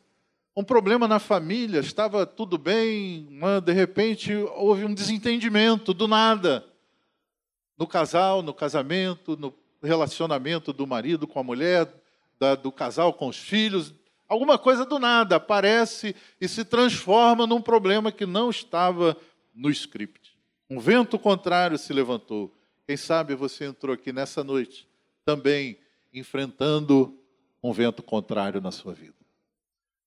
um 0.56 0.64
problema 0.64 1.06
na 1.06 1.18
família, 1.18 1.80
estava 1.80 2.24
tudo 2.24 2.56
bem, 2.56 3.28
mas 3.30 3.62
de 3.62 3.72
repente 3.72 4.32
houve 4.34 4.84
um 4.84 4.94
desentendimento 4.94 5.92
do 5.92 6.08
nada. 6.08 6.64
No 7.78 7.86
casal, 7.86 8.42
no 8.42 8.54
casamento, 8.54 9.36
no 9.36 9.54
relacionamento 9.82 10.72
do 10.72 10.86
marido 10.86 11.26
com 11.26 11.38
a 11.38 11.44
mulher, 11.44 11.92
da, 12.38 12.54
do 12.54 12.72
casal 12.72 13.12
com 13.12 13.28
os 13.28 13.38
filhos, 13.38 13.94
alguma 14.28 14.58
coisa 14.58 14.84
do 14.84 14.98
nada 14.98 15.36
aparece 15.36 16.14
e 16.40 16.48
se 16.48 16.64
transforma 16.64 17.46
num 17.46 17.60
problema 17.60 18.10
que 18.10 18.26
não 18.26 18.50
estava 18.50 19.16
no 19.54 19.70
script. 19.70 20.36
Um 20.68 20.80
vento 20.80 21.18
contrário 21.18 21.78
se 21.78 21.92
levantou. 21.92 22.52
Quem 22.86 22.96
sabe 22.96 23.34
você 23.34 23.64
entrou 23.64 23.94
aqui 23.94 24.12
nessa 24.12 24.42
noite 24.42 24.88
também 25.24 25.78
enfrentando 26.12 27.18
um 27.62 27.72
vento 27.72 28.02
contrário 28.02 28.60
na 28.60 28.70
sua 28.70 28.94
vida. 28.94 29.14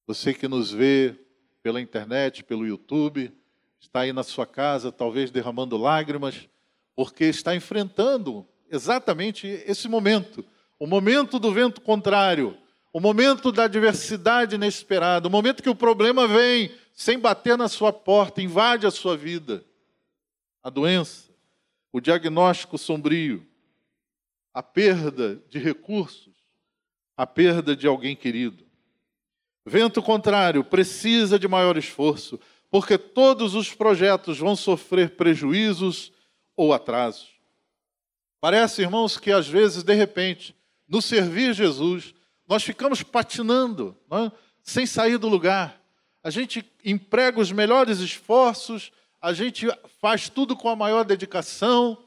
Você 0.08 0.34
que 0.34 0.48
nos 0.48 0.72
vê 0.72 1.16
pela 1.62 1.82
internet, 1.82 2.44
pelo 2.44 2.66
YouTube, 2.66 3.32
está 3.80 4.02
aí 4.02 4.14
na 4.14 4.24
sua 4.24 4.46
casa, 4.46 4.92
talvez 4.92 5.30
derramando 5.30 5.78
lágrimas, 5.78 6.48
porque 7.00 7.24
está 7.24 7.56
enfrentando 7.56 8.46
exatamente 8.70 9.48
esse 9.48 9.88
momento 9.88 10.46
o 10.78 10.86
momento 10.86 11.40
do 11.40 11.50
vento 11.50 11.80
contrário, 11.80 12.58
o 12.92 13.00
momento 13.00 13.54
da 13.54 13.64
adversidade 13.64 14.56
inesperada, 14.56 15.26
o 15.26 15.32
momento 15.32 15.64
que 15.64 15.70
o 15.70 15.76
problema 15.76 16.28
vem 16.28 16.70
sem 16.94 17.18
bater 17.18 17.58
na 17.58 17.70
sua 17.70 17.94
porta, 17.94 18.42
invade 18.42 18.86
a 18.86 18.92
sua 18.92 19.16
vida. 19.16 19.64
A 20.62 20.70
doença, 20.70 21.32
o 21.90 22.02
diagnóstico 22.02 22.78
sombrio, 22.78 23.48
a 24.54 24.62
perda 24.62 25.42
de 25.48 25.58
recursos, 25.58 26.36
a 27.16 27.26
perda 27.26 27.78
de 27.78 27.88
alguém 27.88 28.14
querido. 28.14 28.66
Vento 29.66 30.02
contrário 30.02 30.66
precisa 30.66 31.40
de 31.40 31.48
maior 31.48 31.78
esforço, 31.78 32.38
porque 32.70 32.98
todos 32.98 33.56
os 33.56 33.74
projetos 33.74 34.38
vão 34.38 34.54
sofrer 34.54 35.16
prejuízos 35.16 36.12
ou 36.60 36.74
atrasos. 36.74 37.30
Parece, 38.41 38.82
irmãos, 38.82 39.17
que 39.17 39.32
às 39.32 39.48
vezes, 39.48 39.82
de 39.82 39.93
repente, 39.93 40.54
no 40.89 41.02
servir 41.02 41.54
Jesus, 41.54 42.13
nós 42.45 42.62
ficamos 42.63 43.02
patinando, 43.02 43.95
é? 44.12 44.30
sem 44.62 44.86
sair 44.86 45.17
do 45.17 45.30
lugar. 45.30 45.82
A 46.22 46.30
gente 46.30 46.69
emprega 46.84 47.39
os 47.39 47.50
melhores 47.50 48.00
esforços, 48.00 48.91
a 49.22 49.32
gente 49.32 49.67
faz 50.02 50.28
tudo 50.28 50.54
com 50.54 50.67
a 50.67 50.76
maior 50.76 51.06
dedicação, 51.06 51.98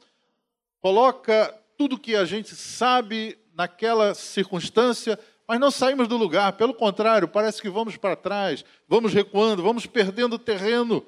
coloca 0.79 1.51
tudo 1.75 1.97
que 1.97 2.15
a 2.15 2.23
gente 2.23 2.55
sabe 2.55 3.35
naquela 3.55 4.13
circunstância, 4.13 5.17
mas 5.47 5.59
não 5.59 5.71
saímos 5.71 6.07
do 6.07 6.15
lugar. 6.15 6.53
Pelo 6.53 6.75
contrário, 6.75 7.27
parece 7.27 7.59
que 7.59 7.71
vamos 7.71 7.97
para 7.97 8.15
trás, 8.15 8.63
vamos 8.87 9.15
recuando, 9.15 9.63
vamos 9.63 9.87
perdendo 9.87 10.37
terreno. 10.37 11.03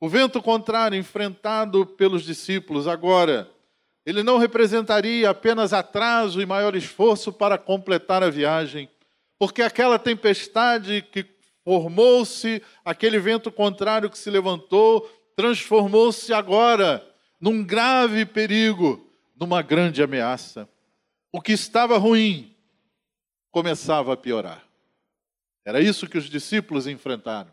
O 0.00 0.08
vento 0.08 0.42
contrário 0.42 0.98
enfrentado 0.98 1.86
pelos 1.86 2.22
discípulos 2.22 2.86
agora 2.86 3.50
ele 4.06 4.22
não 4.22 4.38
representaria 4.38 5.28
apenas 5.28 5.72
atraso 5.72 6.40
e 6.40 6.46
maior 6.46 6.76
esforço 6.76 7.32
para 7.32 7.58
completar 7.58 8.22
a 8.22 8.30
viagem, 8.30 8.88
porque 9.36 9.62
aquela 9.62 9.98
tempestade 9.98 11.02
que 11.02 11.26
formou-se, 11.64 12.62
aquele 12.84 13.18
vento 13.18 13.50
contrário 13.50 14.08
que 14.08 14.16
se 14.16 14.30
levantou, 14.30 15.10
transformou-se 15.34 16.32
agora 16.32 17.04
num 17.40 17.64
grave 17.64 18.24
perigo, 18.24 19.10
numa 19.34 19.60
grande 19.60 20.00
ameaça. 20.00 20.68
O 21.32 21.40
que 21.40 21.52
estava 21.52 21.98
ruim 21.98 22.54
começava 23.50 24.12
a 24.12 24.16
piorar. 24.16 24.64
Era 25.64 25.80
isso 25.80 26.06
que 26.06 26.16
os 26.16 26.30
discípulos 26.30 26.86
enfrentaram. 26.86 27.52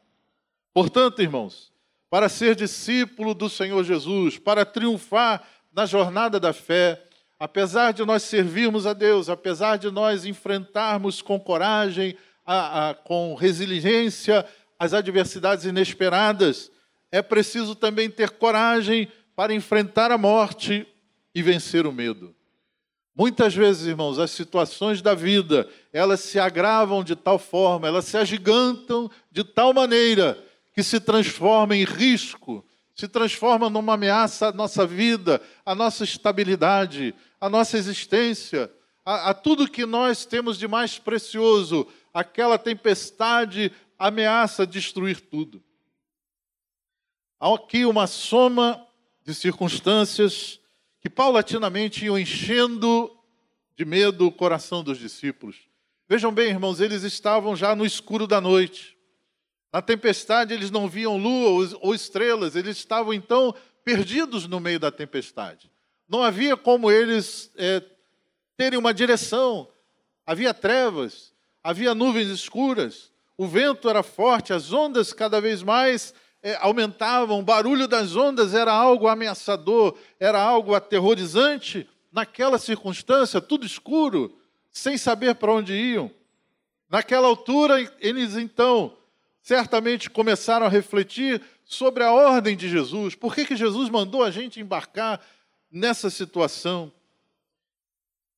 Portanto, 0.72 1.20
irmãos, 1.20 1.73
para 2.14 2.30
ser 2.30 2.54
discípulo 2.56 3.34
do 3.34 3.50
Senhor 3.50 3.84
Jesus, 3.84 4.38
para 4.38 4.64
triunfar 4.64 5.44
na 5.74 5.88
jornada 5.88 6.40
da 6.40 6.54
fé, 6.54 7.02
apesar 7.40 7.92
de 7.92 8.06
nós 8.06 8.22
servirmos 8.22 8.86
a 8.86 8.94
Deus, 8.94 9.30
apesar 9.30 9.78
de 9.78 9.90
nós 9.90 10.24
enfrentarmos 10.24 11.24
com 11.24 11.40
coragem, 11.40 12.16
a, 12.46 12.90
a, 12.90 12.94
com 12.94 13.34
resiliência 13.34 14.46
as 14.78 14.94
adversidades 14.94 15.66
inesperadas, 15.66 16.70
é 17.12 17.20
preciso 17.20 17.74
também 17.74 18.12
ter 18.12 18.30
coragem 18.30 19.12
para 19.36 19.52
enfrentar 19.52 20.12
a 20.12 20.18
morte 20.18 20.86
e 21.34 21.42
vencer 21.42 21.88
o 21.88 21.92
medo. 21.92 22.36
Muitas 23.16 23.56
vezes, 23.56 23.88
irmãos, 23.88 24.20
as 24.20 24.30
situações 24.30 25.02
da 25.02 25.16
vida, 25.16 25.68
elas 25.92 26.20
se 26.20 26.38
agravam 26.38 27.04
de 27.04 27.16
tal 27.16 27.40
forma, 27.40 27.88
elas 27.88 28.06
se 28.06 28.18
agigantam 28.18 29.10
de 29.32 29.44
tal 29.44 29.74
maneira 29.74 30.53
que 30.74 30.84
se 30.84 31.00
transformam 31.00 31.78
em 31.78 31.84
risco, 31.84 32.66
se 32.96 33.08
transforma 33.08 33.70
numa 33.70 33.94
ameaça 33.94 34.48
à 34.48 34.52
nossa 34.52 34.86
vida, 34.86 35.42
à 35.66 35.74
nossa 35.74 36.04
estabilidade, 36.04 37.14
à 37.40 37.50
nossa 37.50 37.78
existência, 37.78 38.72
a, 39.06 39.30
a 39.30 39.34
tudo 39.34 39.70
que 39.70 39.86
nós 39.86 40.26
temos 40.26 40.58
de 40.58 40.68
mais 40.68 40.98
precioso. 40.98 41.88
Aquela 42.14 42.58
tempestade 42.58 43.72
ameaça 43.98 44.66
destruir 44.66 45.22
tudo. 45.22 45.64
Há 47.40 47.54
aqui 47.54 47.86
uma 47.86 48.08
soma 48.08 48.86
de 49.26 49.34
circunstâncias 49.34 50.60
que 51.02 51.10
paulatinamente 51.10 52.06
iam 52.06 52.18
enchendo 52.18 53.12
de 53.76 53.86
medo 53.86 54.28
o 54.28 54.32
coração 54.32 54.84
dos 54.84 54.98
discípulos. 54.98 55.68
Vejam 56.08 56.32
bem, 56.32 56.50
irmãos, 56.50 56.80
eles 56.80 57.04
estavam 57.04 57.56
já 57.56 57.76
no 57.76 57.86
escuro 57.86 58.28
da 58.28 58.40
noite. 58.40 58.93
Na 59.74 59.82
tempestade 59.82 60.54
eles 60.54 60.70
não 60.70 60.88
viam 60.88 61.18
lua 61.18 61.76
ou 61.82 61.96
estrelas, 61.96 62.56
eles 62.56 62.78
estavam 62.78 63.12
então 63.12 63.56
perdidos 63.84 64.48
no 64.48 64.60
meio 64.60 64.80
da 64.80 64.92
tempestade. 64.92 65.72
Não 66.08 66.22
havia 66.22 66.56
como 66.56 66.92
eles 66.92 67.52
é, 67.58 67.82
terem 68.56 68.78
uma 68.78 68.94
direção. 68.94 69.68
Havia 70.28 70.54
trevas, 70.54 71.34
havia 71.64 71.96
nuvens 71.96 72.30
escuras, 72.30 73.12
o 73.36 73.48
vento 73.48 73.90
era 73.90 74.04
forte, 74.04 74.54
as 74.54 74.72
ondas 74.72 75.12
cada 75.12 75.42
vez 75.42 75.64
mais 75.64 76.14
é, 76.44 76.56
aumentavam, 76.62 77.40
o 77.40 77.44
barulho 77.44 77.88
das 77.88 78.16
ondas 78.16 78.54
era 78.54 78.72
algo 78.72 79.08
ameaçador, 79.08 79.98
era 80.20 80.40
algo 80.40 80.76
aterrorizante. 80.76 81.90
Naquela 82.12 82.60
circunstância, 82.60 83.42
tudo 83.42 83.66
escuro, 83.66 84.38
sem 84.72 85.00
saber 85.00 85.34
para 85.34 85.52
onde 85.52 85.74
iam. 85.74 86.12
Naquela 86.88 87.28
altura, 87.28 87.92
eles 88.00 88.38
então 88.38 88.96
certamente 89.44 90.10
começaram 90.10 90.66
a 90.66 90.70
refletir 90.70 91.42
sobre 91.66 92.04
a 92.04 92.12
ordem 92.12 92.56
de 92.56 92.70
Jesus. 92.70 93.14
Por 93.14 93.36
que, 93.36 93.46
que 93.46 93.56
Jesus 93.56 93.90
mandou 93.90 94.24
a 94.24 94.32
gente 94.32 94.62
embarcar 94.62 95.22
nessa 95.70 96.10
situação? 96.10 96.92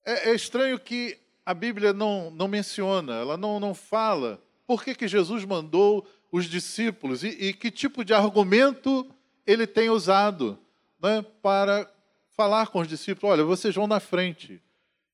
É, 0.04 0.32
é 0.32 0.36
estranho 0.36 0.80
que 0.80 1.18
a 1.46 1.54
Bíblia 1.54 1.94
não, 1.94 2.32
não 2.32 2.48
menciona, 2.48 3.14
ela 3.14 3.38
não, 3.38 3.60
não 3.60 3.76
fala 3.76 4.42
por 4.66 4.84
que, 4.84 4.96
que 4.96 5.08
Jesus 5.08 5.46
mandou 5.46 6.08
os 6.32 6.46
discípulos 6.46 7.24
e, 7.24 7.28
e 7.28 7.54
que 7.54 7.70
tipo 7.70 8.04
de 8.04 8.14
argumento 8.14 9.08
ele 9.46 9.68
tem 9.68 9.92
usado 9.92 10.58
né, 11.00 11.24
para 11.42 11.90
falar 12.36 12.68
com 12.68 12.80
os 12.80 12.88
discípulos: 12.88 13.32
olha, 13.32 13.44
vocês 13.44 13.76
vão 13.76 13.86
na 13.86 14.00
frente. 14.00 14.60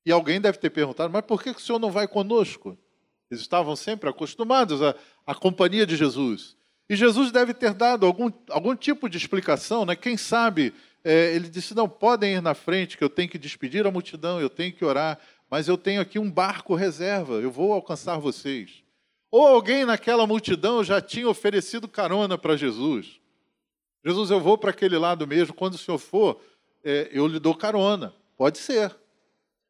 E 0.06 0.12
alguém 0.12 0.40
deve 0.40 0.58
ter 0.58 0.70
perguntado: 0.70 1.12
mas 1.12 1.26
por 1.26 1.44
que, 1.44 1.54
que 1.54 1.60
o 1.60 1.64
senhor 1.64 1.80
não 1.80 1.92
vai 1.92 2.08
conosco? 2.08 2.78
Eles 3.30 3.42
estavam 3.42 3.78
sempre 3.78 4.10
acostumados 4.10 4.82
à, 4.82 4.94
à 5.26 5.36
companhia 5.36 5.86
de 5.86 5.96
Jesus. 5.96 6.56
E 6.90 6.96
Jesus 6.96 7.32
deve 7.32 7.54
ter 7.54 7.74
dado 7.74 8.06
algum, 8.06 8.32
algum 8.50 8.76
tipo 8.76 9.10
de 9.10 9.18
explicação, 9.18 9.86
né? 9.86 9.96
quem 9.96 10.18
sabe 10.18 10.74
é, 11.04 11.34
ele 11.34 11.50
disse: 11.50 11.74
Não, 11.74 11.88
podem 11.90 12.36
ir 12.36 12.42
na 12.42 12.54
frente, 12.54 12.98
que 12.98 13.04
eu 13.04 13.10
tenho 13.10 13.30
que 13.30 13.38
despedir 13.38 13.86
a 13.86 13.92
multidão, 13.92 14.40
eu 14.40 14.50
tenho 14.50 14.74
que 14.74 14.86
orar, 14.86 15.20
mas 15.50 15.68
eu 15.68 15.78
tenho 15.78 16.02
aqui 16.02 16.20
um 16.20 16.30
barco 16.30 16.76
reserva, 16.76 17.36
eu 17.36 17.52
vou 17.52 17.74
alcançar 17.74 18.18
vocês. 18.18 18.84
Ou 19.32 19.48
alguém 19.48 19.86
naquela 19.86 20.28
multidão 20.28 20.84
já 20.84 21.02
tinha 21.02 21.28
oferecido 21.28 21.88
carona 21.88 22.38
para 22.38 22.58
Jesus. 22.58 23.20
Jesus, 24.04 24.30
eu 24.30 24.40
vou 24.40 24.58
para 24.58 24.72
aquele 24.72 24.98
lado 24.98 25.26
mesmo, 25.26 25.54
quando 25.54 25.76
o 25.76 25.78
senhor 25.78 25.98
for, 25.98 26.42
é, 26.84 27.10
eu 27.12 27.28
lhe 27.28 27.40
dou 27.40 27.56
carona. 27.56 28.14
Pode 28.36 28.58
ser. 28.58 28.96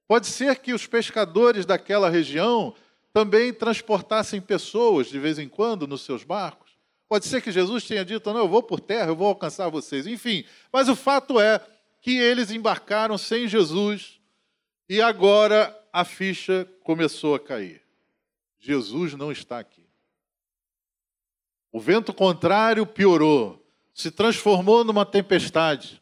Pode 0.08 0.28
ser 0.28 0.58
que 0.58 0.74
os 0.74 0.88
pescadores 0.88 1.66
daquela 1.66 2.10
região 2.10 2.74
também 3.14 3.54
transportassem 3.54 4.40
pessoas 4.40 5.08
de 5.08 5.20
vez 5.20 5.38
em 5.38 5.50
quando 5.50 5.88
nos 5.88 6.02
seus 6.02 6.24
barcos. 6.24 6.72
Pode 7.10 7.26
ser 7.26 7.42
que 7.42 7.52
Jesus 7.52 7.86
tenha 7.86 8.06
dito: 8.06 8.32
não, 8.32 8.40
eu 8.40 8.48
vou 8.48 8.64
por 8.64 8.80
terra, 8.80 9.10
eu 9.10 9.16
vou 9.16 9.28
alcançar 9.28 9.68
vocês. 9.68 10.08
Enfim, 10.08 10.46
mas 10.72 10.88
o 10.88 10.96
fato 10.96 11.40
é 11.40 11.60
que 12.02 12.18
eles 12.18 12.52
embarcaram 12.52 13.18
sem 13.18 13.48
Jesus 13.48 14.20
e 14.88 15.02
agora 15.02 15.78
a 15.92 16.06
ficha 16.06 16.66
começou 16.84 17.36
a 17.36 17.40
cair. 17.40 17.82
Jesus 18.60 19.14
não 19.14 19.32
está 19.32 19.60
aqui. 19.60 19.86
O 21.70 21.80
vento 21.80 22.14
contrário 22.14 22.86
piorou, 22.86 23.62
se 23.94 24.10
transformou 24.10 24.84
numa 24.84 25.06
tempestade. 25.06 26.02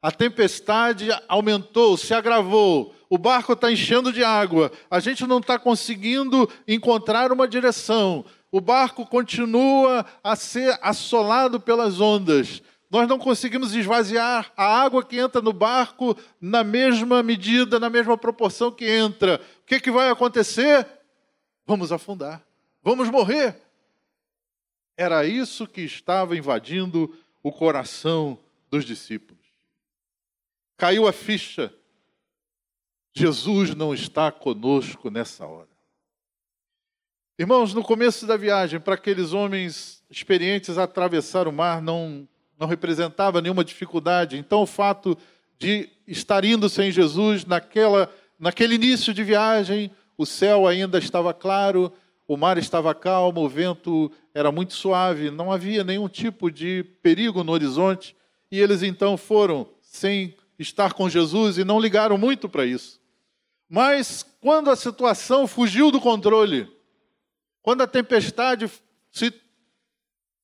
A 0.00 0.10
tempestade 0.10 1.08
aumentou, 1.28 1.96
se 1.96 2.14
agravou, 2.14 2.94
o 3.08 3.18
barco 3.18 3.52
está 3.52 3.70
enchendo 3.70 4.12
de 4.12 4.24
água, 4.24 4.70
a 4.90 5.00
gente 5.00 5.26
não 5.26 5.38
está 5.38 5.58
conseguindo 5.58 6.48
encontrar 6.66 7.32
uma 7.32 7.46
direção, 7.46 8.24
o 8.50 8.60
barco 8.60 9.06
continua 9.06 10.06
a 10.22 10.34
ser 10.36 10.78
assolado 10.80 11.60
pelas 11.60 12.00
ondas. 12.00 12.62
Nós 12.88 13.08
não 13.08 13.18
conseguimos 13.18 13.74
esvaziar 13.74 14.52
a 14.56 14.64
água 14.64 15.04
que 15.04 15.18
entra 15.18 15.42
no 15.42 15.52
barco 15.52 16.16
na 16.40 16.62
mesma 16.62 17.22
medida, 17.22 17.80
na 17.80 17.90
mesma 17.90 18.16
proporção 18.16 18.70
que 18.70 18.88
entra. 18.88 19.40
O 19.62 19.66
que, 19.66 19.80
que 19.80 19.90
vai 19.90 20.08
acontecer? 20.08 20.86
Vamos 21.66 21.90
afundar, 21.90 22.42
vamos 22.82 23.10
morrer. 23.10 23.60
Era 24.96 25.26
isso 25.26 25.66
que 25.66 25.82
estava 25.82 26.36
invadindo 26.36 27.14
o 27.42 27.52
coração 27.52 28.38
dos 28.70 28.84
discípulos. 28.84 29.44
Caiu 30.76 31.06
a 31.06 31.12
ficha. 31.12 31.72
Jesus 33.18 33.74
não 33.74 33.94
está 33.94 34.30
conosco 34.30 35.08
nessa 35.08 35.46
hora. 35.46 35.70
Irmãos, 37.38 37.72
no 37.72 37.82
começo 37.82 38.26
da 38.26 38.36
viagem, 38.36 38.78
para 38.78 38.92
aqueles 38.92 39.32
homens 39.32 40.04
experientes 40.10 40.76
atravessar 40.76 41.48
o 41.48 41.52
mar 41.52 41.80
não, 41.80 42.28
não 42.58 42.66
representava 42.66 43.40
nenhuma 43.40 43.64
dificuldade. 43.64 44.36
Então, 44.36 44.60
o 44.60 44.66
fato 44.66 45.16
de 45.58 45.88
estar 46.06 46.44
indo 46.44 46.68
sem 46.68 46.90
Jesus 46.90 47.46
naquela, 47.46 48.12
naquele 48.38 48.74
início 48.74 49.14
de 49.14 49.24
viagem, 49.24 49.90
o 50.18 50.26
céu 50.26 50.66
ainda 50.66 50.98
estava 50.98 51.32
claro, 51.32 51.90
o 52.28 52.36
mar 52.36 52.58
estava 52.58 52.94
calmo, 52.94 53.40
o 53.40 53.48
vento 53.48 54.12
era 54.34 54.52
muito 54.52 54.74
suave, 54.74 55.30
não 55.30 55.50
havia 55.50 55.82
nenhum 55.82 56.06
tipo 56.06 56.50
de 56.50 56.84
perigo 57.02 57.42
no 57.42 57.52
horizonte, 57.52 58.14
e 58.52 58.60
eles 58.60 58.82
então 58.82 59.16
foram 59.16 59.66
sem 59.80 60.36
estar 60.58 60.92
com 60.92 61.08
Jesus 61.08 61.56
e 61.56 61.64
não 61.64 61.80
ligaram 61.80 62.18
muito 62.18 62.46
para 62.46 62.66
isso. 62.66 63.05
Mas 63.68 64.24
quando 64.40 64.70
a 64.70 64.76
situação 64.76 65.46
fugiu 65.46 65.90
do 65.90 66.00
controle, 66.00 66.70
quando 67.62 67.82
a 67.82 67.86
tempestade 67.86 68.70
se 69.10 69.32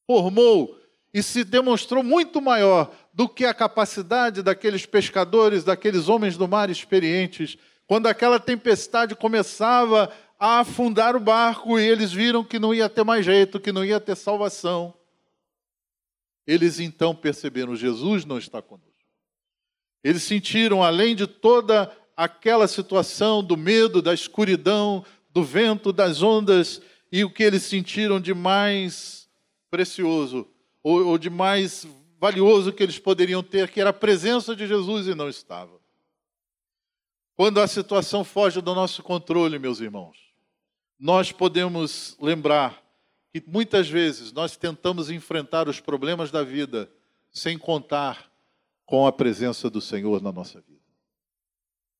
formou 0.06 0.76
e 1.14 1.22
se 1.22 1.44
demonstrou 1.44 2.02
muito 2.02 2.40
maior 2.40 2.92
do 3.12 3.28
que 3.28 3.44
a 3.44 3.54
capacidade 3.54 4.42
daqueles 4.42 4.86
pescadores, 4.86 5.62
daqueles 5.62 6.08
homens 6.08 6.36
do 6.36 6.48
mar 6.48 6.70
experientes, 6.70 7.56
quando 7.86 8.06
aquela 8.06 8.40
tempestade 8.40 9.14
começava 9.14 10.12
a 10.38 10.60
afundar 10.60 11.14
o 11.14 11.20
barco 11.20 11.78
e 11.78 11.86
eles 11.86 12.12
viram 12.12 12.42
que 12.42 12.58
não 12.58 12.74
ia 12.74 12.88
ter 12.88 13.04
mais 13.04 13.24
jeito, 13.24 13.60
que 13.60 13.70
não 13.70 13.84
ia 13.84 14.00
ter 14.00 14.16
salvação. 14.16 14.94
Eles 16.46 16.80
então 16.80 17.14
perceberam: 17.14 17.76
Jesus 17.76 18.24
não 18.24 18.38
está 18.38 18.60
conosco. 18.60 18.90
Eles 20.02 20.24
sentiram, 20.24 20.82
além 20.82 21.14
de 21.14 21.28
toda 21.28 21.96
aquela 22.16 22.68
situação 22.68 23.42
do 23.42 23.56
medo, 23.56 24.02
da 24.02 24.14
escuridão, 24.14 25.04
do 25.30 25.42
vento, 25.42 25.92
das 25.92 26.22
ondas, 26.22 26.80
e 27.10 27.24
o 27.24 27.30
que 27.30 27.42
eles 27.42 27.62
sentiram 27.62 28.20
de 28.20 28.34
mais 28.34 29.28
precioso, 29.70 30.46
ou, 30.82 31.06
ou 31.08 31.18
de 31.18 31.30
mais 31.30 31.86
valioso 32.18 32.72
que 32.72 32.82
eles 32.82 32.98
poderiam 32.98 33.42
ter, 33.42 33.70
que 33.70 33.80
era 33.80 33.90
a 33.90 33.94
presença 33.94 34.54
de 34.54 34.66
Jesus 34.66 35.06
e 35.06 35.14
não 35.14 35.28
estava. 35.28 35.80
Quando 37.34 37.60
a 37.60 37.66
situação 37.66 38.22
foge 38.22 38.60
do 38.60 38.74
nosso 38.74 39.02
controle, 39.02 39.58
meus 39.58 39.80
irmãos, 39.80 40.16
nós 40.98 41.32
podemos 41.32 42.16
lembrar 42.20 42.80
que 43.32 43.42
muitas 43.46 43.88
vezes 43.88 44.30
nós 44.32 44.56
tentamos 44.56 45.10
enfrentar 45.10 45.68
os 45.68 45.80
problemas 45.80 46.30
da 46.30 46.44
vida 46.44 46.88
sem 47.32 47.58
contar 47.58 48.30
com 48.84 49.06
a 49.06 49.12
presença 49.12 49.70
do 49.70 49.80
Senhor 49.80 50.22
na 50.22 50.30
nossa 50.30 50.60
vida. 50.60 50.71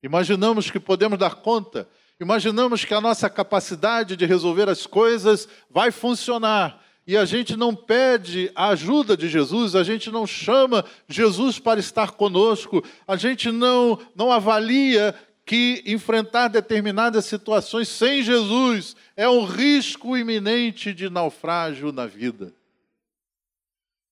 Imaginamos 0.03 0.71
que 0.71 0.81
podemos 0.81 1.19
dar 1.19 1.37
conta, 1.37 1.89
imaginamos 2.21 2.85
que 2.85 2.93
a 2.93 3.01
nossa 3.01 3.31
capacidade 3.31 4.17
de 4.17 4.27
resolver 4.27 4.69
as 4.69 4.87
coisas 4.87 5.49
vai 5.71 5.91
funcionar. 5.91 6.83
E 7.07 7.17
a 7.17 7.25
gente 7.25 7.57
não 7.57 7.75
pede 7.75 8.51
a 8.55 8.69
ajuda 8.69 9.17
de 9.17 9.29
Jesus, 9.29 9.75
a 9.75 9.83
gente 9.83 10.11
não 10.11 10.27
chama 10.27 10.85
Jesus 11.09 11.59
para 11.59 11.81
estar 11.81 12.13
conosco, 12.13 12.83
a 13.07 13.17
gente 13.17 13.51
não, 13.51 13.99
não 14.15 14.31
avalia 14.31 15.15
que 15.45 15.83
enfrentar 15.85 16.49
determinadas 16.49 17.25
situações 17.25 17.89
sem 17.89 18.23
Jesus 18.23 18.95
é 19.17 19.29
um 19.29 19.45
risco 19.45 20.17
iminente 20.17 20.95
de 20.95 21.11
naufrágio 21.11 21.91
na 21.91 22.07
vida. 22.07 22.53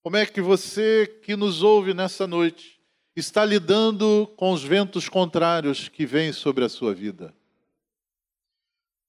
Como 0.02 0.16
é 0.16 0.26
que 0.26 0.40
você 0.40 1.06
que 1.22 1.36
nos 1.36 1.62
ouve 1.62 1.94
nessa 1.94 2.26
noite 2.26 2.79
está 3.20 3.44
lidando 3.44 4.28
com 4.36 4.52
os 4.52 4.64
ventos 4.64 5.08
contrários 5.08 5.88
que 5.88 6.04
vêm 6.04 6.32
sobre 6.32 6.64
a 6.64 6.68
sua 6.68 6.92
vida? 6.92 7.34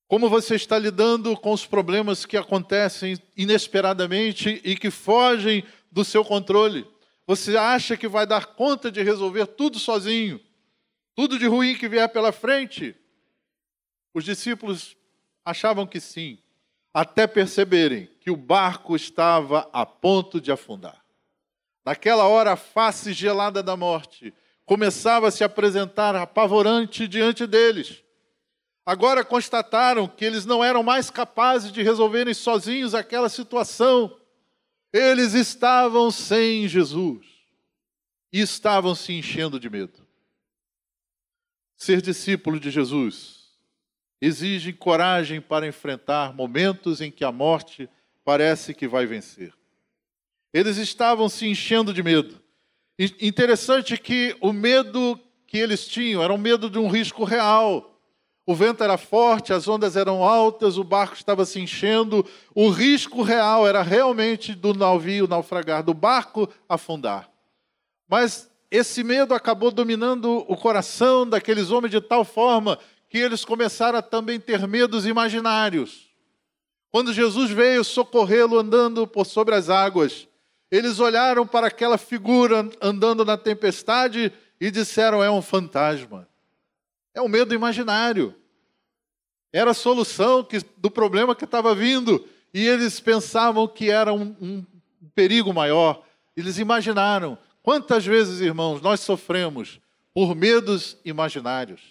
Como 0.07 0.29
você 0.29 0.55
está 0.55 0.77
lidando 0.77 1.35
com 1.37 1.51
os 1.53 1.65
problemas 1.65 2.25
que 2.25 2.37
acontecem 2.37 3.17
inesperadamente 3.35 4.61
e 4.63 4.75
que 4.75 4.91
fogem 4.91 5.63
do 5.89 6.03
seu 6.03 6.23
controle? 6.23 6.85
Você 7.25 7.55
acha 7.55 7.95
que 7.95 8.07
vai 8.07 8.27
dar 8.27 8.47
conta 8.47 8.91
de 8.91 9.01
resolver 9.01 9.47
tudo 9.47 9.79
sozinho? 9.79 10.39
Tudo 11.15 11.39
de 11.39 11.47
ruim 11.47 11.77
que 11.77 11.87
vier 11.87 12.09
pela 12.09 12.31
frente? 12.31 12.95
Os 14.13 14.25
discípulos 14.25 14.97
achavam 15.45 15.87
que 15.87 15.99
sim, 15.99 16.37
até 16.93 17.25
perceberem 17.25 18.09
que 18.19 18.29
o 18.29 18.35
barco 18.35 18.95
estava 18.95 19.69
a 19.71 19.85
ponto 19.85 20.41
de 20.41 20.51
afundar. 20.51 21.00
Naquela 21.85 22.27
hora, 22.27 22.53
a 22.53 22.55
face 22.55 23.13
gelada 23.13 23.63
da 23.63 23.75
morte 23.75 24.33
começava 24.65 25.27
a 25.27 25.31
se 25.31 25.43
apresentar 25.43 26.15
apavorante 26.15 27.07
diante 27.07 27.45
deles. 27.45 28.03
Agora 28.85 29.23
constataram 29.23 30.07
que 30.07 30.25
eles 30.25 30.45
não 30.45 30.63
eram 30.63 30.83
mais 30.83 31.09
capazes 31.09 31.71
de 31.71 31.81
resolverem 31.81 32.33
sozinhos 32.33 32.95
aquela 32.95 33.29
situação. 33.29 34.17
Eles 34.93 35.33
estavam 35.33 36.09
sem 36.11 36.67
Jesus 36.67 37.25
e 38.31 38.39
estavam 38.39 38.95
se 38.95 39.13
enchendo 39.13 39.59
de 39.59 39.69
medo. 39.69 40.05
Ser 41.75 42.01
discípulo 42.01 42.59
de 42.59 42.69
Jesus 42.69 43.41
exige 44.21 44.71
coragem 44.71 45.41
para 45.41 45.67
enfrentar 45.67 46.33
momentos 46.33 47.01
em 47.01 47.11
que 47.11 47.23
a 47.23 47.31
morte 47.31 47.89
parece 48.23 48.73
que 48.73 48.87
vai 48.87 49.05
vencer. 49.05 49.53
Eles 50.53 50.77
estavam 50.77 51.29
se 51.29 51.47
enchendo 51.47 51.93
de 51.93 52.03
medo. 52.03 52.41
Interessante 53.19 53.97
que 53.97 54.35
o 54.39 54.51
medo 54.53 55.19
que 55.47 55.57
eles 55.57 55.87
tinham 55.87 56.21
era 56.21 56.33
um 56.33 56.37
medo 56.37 56.69
de 56.69 56.77
um 56.77 56.87
risco 56.87 57.23
real. 57.23 57.99
O 58.45 58.55
vento 58.55 58.83
era 58.83 58.97
forte, 58.97 59.53
as 59.53 59.67
ondas 59.67 59.95
eram 59.95 60.23
altas, 60.23 60.77
o 60.77 60.83
barco 60.83 61.15
estava 61.15 61.45
se 61.45 61.59
enchendo. 61.59 62.25
O 62.53 62.69
risco 62.69 63.21
real 63.21 63.67
era 63.67 63.81
realmente 63.81 64.53
do 64.53 64.73
navio 64.73 65.27
naufragar, 65.27 65.83
do 65.83 65.93
barco 65.93 66.49
afundar. 66.67 67.29
Mas 68.07 68.49
esse 68.69 69.03
medo 69.03 69.33
acabou 69.33 69.71
dominando 69.71 70.45
o 70.47 70.55
coração 70.55 71.27
daqueles 71.27 71.71
homens 71.71 71.91
de 71.91 72.01
tal 72.01 72.23
forma 72.23 72.77
que 73.09 73.17
eles 73.17 73.43
começaram 73.43 73.99
a 73.99 74.01
também 74.01 74.39
ter 74.39 74.65
medos 74.67 75.05
imaginários. 75.05 76.09
Quando 76.89 77.13
Jesus 77.13 77.51
veio 77.51 77.83
socorrê-lo 77.83 78.57
andando 78.57 79.05
por 79.05 79.25
sobre 79.25 79.55
as 79.55 79.69
águas, 79.69 80.27
eles 80.71 80.99
olharam 80.99 81.45
para 81.45 81.67
aquela 81.67 81.97
figura 81.97 82.67
andando 82.81 83.25
na 83.25 83.37
tempestade 83.37 84.31
e 84.59 84.71
disseram: 84.71 85.21
é 85.21 85.29
um 85.29 85.41
fantasma. 85.41 86.27
É 87.13 87.21
um 87.21 87.27
medo 87.27 87.53
imaginário. 87.53 88.33
Era 89.51 89.71
a 89.71 89.75
solução 89.75 90.43
que, 90.43 90.59
do 90.77 90.89
problema 90.89 91.35
que 91.35 91.43
estava 91.43 91.75
vindo. 91.75 92.25
E 92.53 92.65
eles 92.65 92.99
pensavam 92.99 93.67
que 93.67 93.89
era 93.89 94.13
um, 94.13 94.35
um 94.41 94.65
perigo 95.13 95.53
maior. 95.53 96.03
Eles 96.35 96.57
imaginaram. 96.57 97.37
Quantas 97.61 98.05
vezes, 98.05 98.39
irmãos, 98.39 98.81
nós 98.81 99.01
sofremos 99.01 99.79
por 100.13 100.35
medos 100.35 100.97
imaginários, 101.05 101.81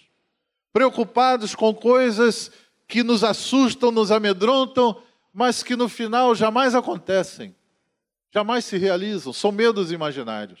preocupados 0.73 1.55
com 1.55 1.73
coisas 1.73 2.51
que 2.87 3.03
nos 3.03 3.23
assustam, 3.23 3.91
nos 3.91 4.11
amedrontam, 4.11 5.01
mas 5.33 5.63
que 5.63 5.75
no 5.75 5.87
final 5.87 6.35
jamais 6.35 6.75
acontecem, 6.75 7.55
jamais 8.33 8.65
se 8.65 8.77
realizam, 8.77 9.33
são 9.33 9.51
medos 9.51 9.91
imaginários. 9.91 10.59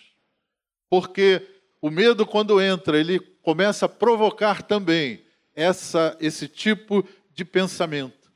Porque 0.89 1.47
o 1.81 1.89
medo, 1.89 2.25
quando 2.25 2.61
entra, 2.61 2.99
ele 2.99 3.19
começa 3.19 3.85
a 3.85 3.89
provocar 3.89 4.61
também 4.61 5.23
essa, 5.55 6.15
esse 6.19 6.47
tipo 6.47 7.07
de 7.33 7.43
pensamento. 7.43 8.31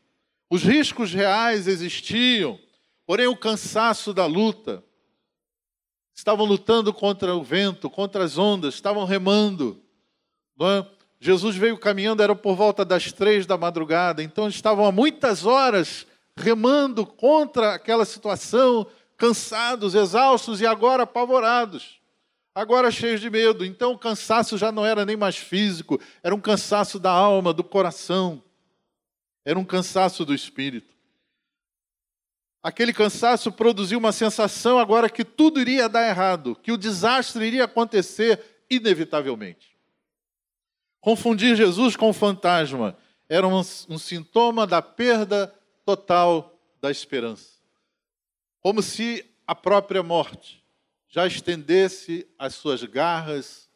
Os 0.50 0.64
riscos 0.64 1.14
reais 1.14 1.68
existiam, 1.68 2.60
porém 3.06 3.28
o 3.28 3.38
cansaço 3.38 4.14
da 4.14 4.26
luta, 4.26 4.84
estavam 6.16 6.46
lutando 6.46 6.94
contra 6.94 7.36
o 7.36 7.44
vento, 7.44 7.90
contra 7.90 8.24
as 8.24 8.38
ondas, 8.38 8.74
estavam 8.76 9.06
remando. 9.06 9.82
É? 10.62 10.86
Jesus 11.20 11.56
veio 11.56 11.78
caminhando, 11.78 12.24
era 12.24 12.36
por 12.36 12.56
volta 12.56 12.86
das 12.86 13.12
três 13.12 13.46
da 13.46 13.58
madrugada, 13.58 14.24
então 14.24 14.48
estavam 14.48 14.86
há 14.86 14.92
muitas 14.92 15.46
horas 15.46 16.08
remando 16.38 17.06
contra 17.06 17.74
aquela 17.74 18.06
situação, 18.06 18.88
cansados, 19.18 19.96
exaustos 19.96 20.62
e 20.62 20.66
agora 20.66 21.04
apavorados, 21.04 22.00
agora 22.54 22.92
cheios 22.92 23.22
de 23.22 23.30
medo. 23.30 23.66
Então 23.66 23.94
o 23.94 23.98
cansaço 23.98 24.58
já 24.58 24.72
não 24.72 24.86
era 24.86 25.06
nem 25.06 25.16
mais 25.16 25.38
físico, 25.38 26.00
era 26.24 26.34
um 26.34 26.40
cansaço 26.40 27.00
da 27.00 27.12
alma, 27.12 27.54
do 27.54 27.64
coração, 27.64 28.44
era 29.44 29.58
um 29.58 29.66
cansaço 29.66 30.26
do 30.26 30.34
espírito. 30.34 30.94
Aquele 32.64 32.92
cansaço 32.92 33.52
produziu 33.52 34.00
uma 34.00 34.12
sensação 34.12 34.80
agora 34.80 35.08
que 35.08 35.24
tudo 35.24 35.62
iria 35.62 35.88
dar 35.88 36.08
errado, 36.08 36.56
que 36.56 36.72
o 36.72 36.78
desastre 36.78 37.46
iria 37.46 37.66
acontecer 37.66 38.44
inevitavelmente. 38.68 39.78
Confundir 41.00 41.56
Jesus 41.56 41.96
com 41.96 42.10
o 42.10 42.14
fantasma 42.14 42.98
era 43.30 43.48
um, 43.48 43.60
um 43.60 43.98
sintoma 44.00 44.66
da 44.66 44.82
perda 44.82 45.54
total 45.86 46.60
da 46.82 46.90
esperança. 46.90 47.55
Como 48.66 48.82
se 48.82 49.24
a 49.46 49.54
própria 49.54 50.02
morte 50.02 50.66
já 51.08 51.28
estendesse 51.28 52.28
as 52.36 52.56
suas 52.56 52.84
garras 52.84 53.70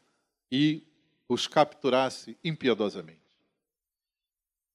e 0.51 0.81
os 1.27 1.45
capturasse 1.45 2.35
impiedosamente. 2.43 3.21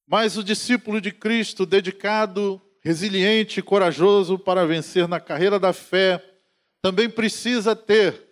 Mas 0.06 0.36
o 0.36 0.44
discípulo 0.44 1.00
de 1.00 1.10
Cristo, 1.10 1.66
dedicado, 1.66 2.62
resiliente 2.80 3.58
e 3.58 3.62
corajoso 3.62 4.38
para 4.38 4.64
vencer 4.64 5.08
na 5.08 5.18
carreira 5.18 5.58
da 5.58 5.72
fé, 5.72 6.24
também 6.80 7.10
precisa 7.10 7.74
ter 7.74 8.22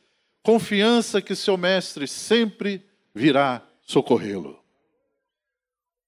confiança 0.40 1.20
que 1.20 1.34
seu 1.34 1.56
mestre 1.56 2.06
sempre 2.06 2.86
virá 3.12 3.60
socorrê-lo. 3.80 4.62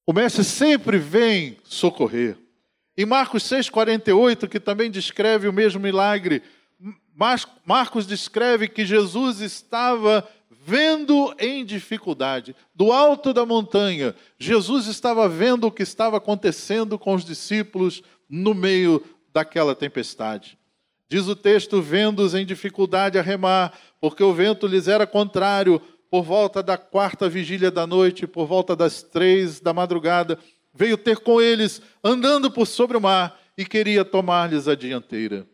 O 0.07 0.13
mestre 0.13 0.45
sempre 0.45 0.99
vem 0.99 1.59
socorrer. 1.65 2.43
Em 2.96 3.04
Marcos 3.04 3.42
6,48, 3.44 4.48
que 4.48 4.61
também 4.61 4.90
descreve 4.90 5.48
o 5.48 5.52
mesmo 5.52 5.80
milagre, 5.80 6.42
Marcos 7.64 8.07
descreve 8.07 8.68
que 8.68 8.85
Jesus 8.85 9.40
estava 9.40 10.26
vendo 10.66 11.35
em 11.38 11.64
dificuldade, 11.64 12.57
do 12.74 12.90
alto 12.90 13.33
da 13.33 13.44
montanha, 13.44 14.14
Jesus 14.38 14.87
estava 14.87 15.28
vendo 15.28 15.66
o 15.66 15.70
que 15.70 15.83
estava 15.83 16.16
acontecendo 16.16 16.98
com 16.98 17.14
os 17.14 17.24
discípulos 17.24 18.02
no 18.28 18.54
meio 18.54 19.04
daquela 19.33 19.74
tempestade. 19.74 20.59
Diz 21.09 21.28
o 21.28 21.37
texto: 21.37 21.83
vendo-os 21.83 22.35
em 22.35 22.46
dificuldade 22.46 23.18
a 23.18 23.22
remar, 23.22 23.76
porque 24.00 24.22
o 24.22 24.33
vento 24.33 24.66
lhes 24.66 24.88
era 24.88 25.07
contrário, 25.07 25.80
por 26.11 26.22
volta 26.22 26.62
da 26.62 26.78
quarta 26.78 27.28
vigília 27.28 27.70
da 27.70 27.87
noite, 27.87 28.26
por 28.26 28.46
volta 28.46 28.74
das 28.74 29.02
três 29.02 29.61
da 29.61 29.74
madrugada, 29.74 30.38
veio 30.75 30.99
ter 30.99 31.19
com 31.19 31.41
eles, 31.41 31.81
andando 32.03 32.51
por 32.51 32.67
sobre 32.67 32.97
o 32.97 33.01
mar, 33.01 33.41
e 33.57 33.65
queria 33.65 34.05
tomar-lhes 34.05 34.67
a 34.67 34.75
dianteira. 34.75 35.47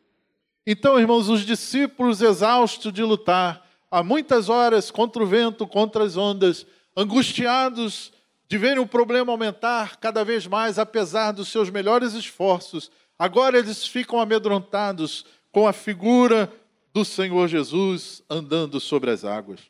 Então, 0.67 0.99
irmãos, 0.99 1.29
os 1.29 1.45
discípulos, 1.45 2.23
exaustos 2.23 2.93
de 2.93 3.03
lutar, 3.03 3.67
há 3.91 4.03
muitas 4.03 4.49
horas 4.49 4.91
contra 4.91 5.23
o 5.23 5.27
vento, 5.27 5.67
contra 5.67 6.05
as 6.05 6.17
ondas, 6.17 6.67
angustiados 6.97 8.13
de 8.49 8.59
verem 8.59 8.81
o 8.81 8.87
problema 8.87 9.31
aumentar 9.31 9.99
cada 9.99 10.25
vez 10.25 10.47
mais, 10.47 10.79
apesar 10.79 11.33
dos 11.33 11.49
seus 11.49 11.71
melhores 11.71 12.15
esforços, 12.15 12.91
agora 13.19 13.59
eles 13.59 13.87
ficam 13.87 14.21
amedrontados 14.21 15.25
com 15.53 15.69
a 15.69 15.73
figura 15.73 16.53
do 16.93 17.05
Senhor 17.05 17.47
Jesus 17.47 18.23
andando 18.29 18.81
sobre 18.81 19.11
as 19.11 19.25
águas. 19.25 19.61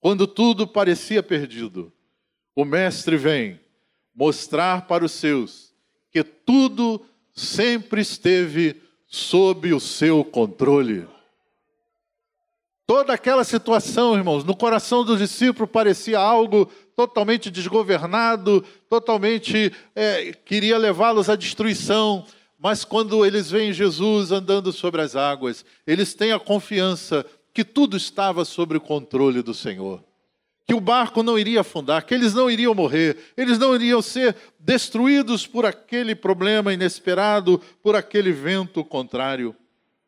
Quando 0.00 0.26
tudo 0.26 0.66
parecia 0.66 1.22
perdido, 1.22 1.92
o 2.54 2.64
Mestre 2.64 3.16
vem 3.16 3.60
mostrar 4.16 4.86
para 4.86 5.04
os 5.04 5.12
seus 5.12 5.74
que 6.10 6.24
tudo 6.24 7.04
sempre 7.34 8.00
esteve 8.00 8.80
sob 9.06 9.74
o 9.74 9.78
seu 9.78 10.24
controle. 10.24 11.06
Toda 12.86 13.12
aquela 13.12 13.44
situação, 13.44 14.16
irmãos, 14.16 14.44
no 14.44 14.56
coração 14.56 15.04
do 15.04 15.16
discípulo 15.16 15.66
parecia 15.66 16.18
algo 16.18 16.70
totalmente 16.94 17.50
desgovernado, 17.50 18.64
totalmente 18.88 19.72
é, 19.94 20.32
queria 20.32 20.78
levá-los 20.78 21.28
à 21.28 21.36
destruição. 21.36 22.24
Mas 22.58 22.84
quando 22.84 23.26
eles 23.26 23.50
veem 23.50 23.72
Jesus 23.72 24.32
andando 24.32 24.72
sobre 24.72 25.02
as 25.02 25.14
águas, 25.14 25.64
eles 25.86 26.14
têm 26.14 26.32
a 26.32 26.40
confiança 26.40 27.26
que 27.52 27.64
tudo 27.64 27.96
estava 27.96 28.44
sob 28.44 28.76
o 28.76 28.80
controle 28.80 29.42
do 29.42 29.52
Senhor 29.52 30.05
que 30.66 30.74
o 30.74 30.80
barco 30.80 31.22
não 31.22 31.38
iria 31.38 31.60
afundar, 31.60 32.04
que 32.04 32.12
eles 32.12 32.34
não 32.34 32.50
iriam 32.50 32.74
morrer, 32.74 33.16
eles 33.36 33.56
não 33.56 33.74
iriam 33.74 34.02
ser 34.02 34.34
destruídos 34.58 35.46
por 35.46 35.64
aquele 35.64 36.14
problema 36.14 36.74
inesperado, 36.74 37.60
por 37.80 37.94
aquele 37.94 38.32
vento 38.32 38.84
contrário. 38.84 39.54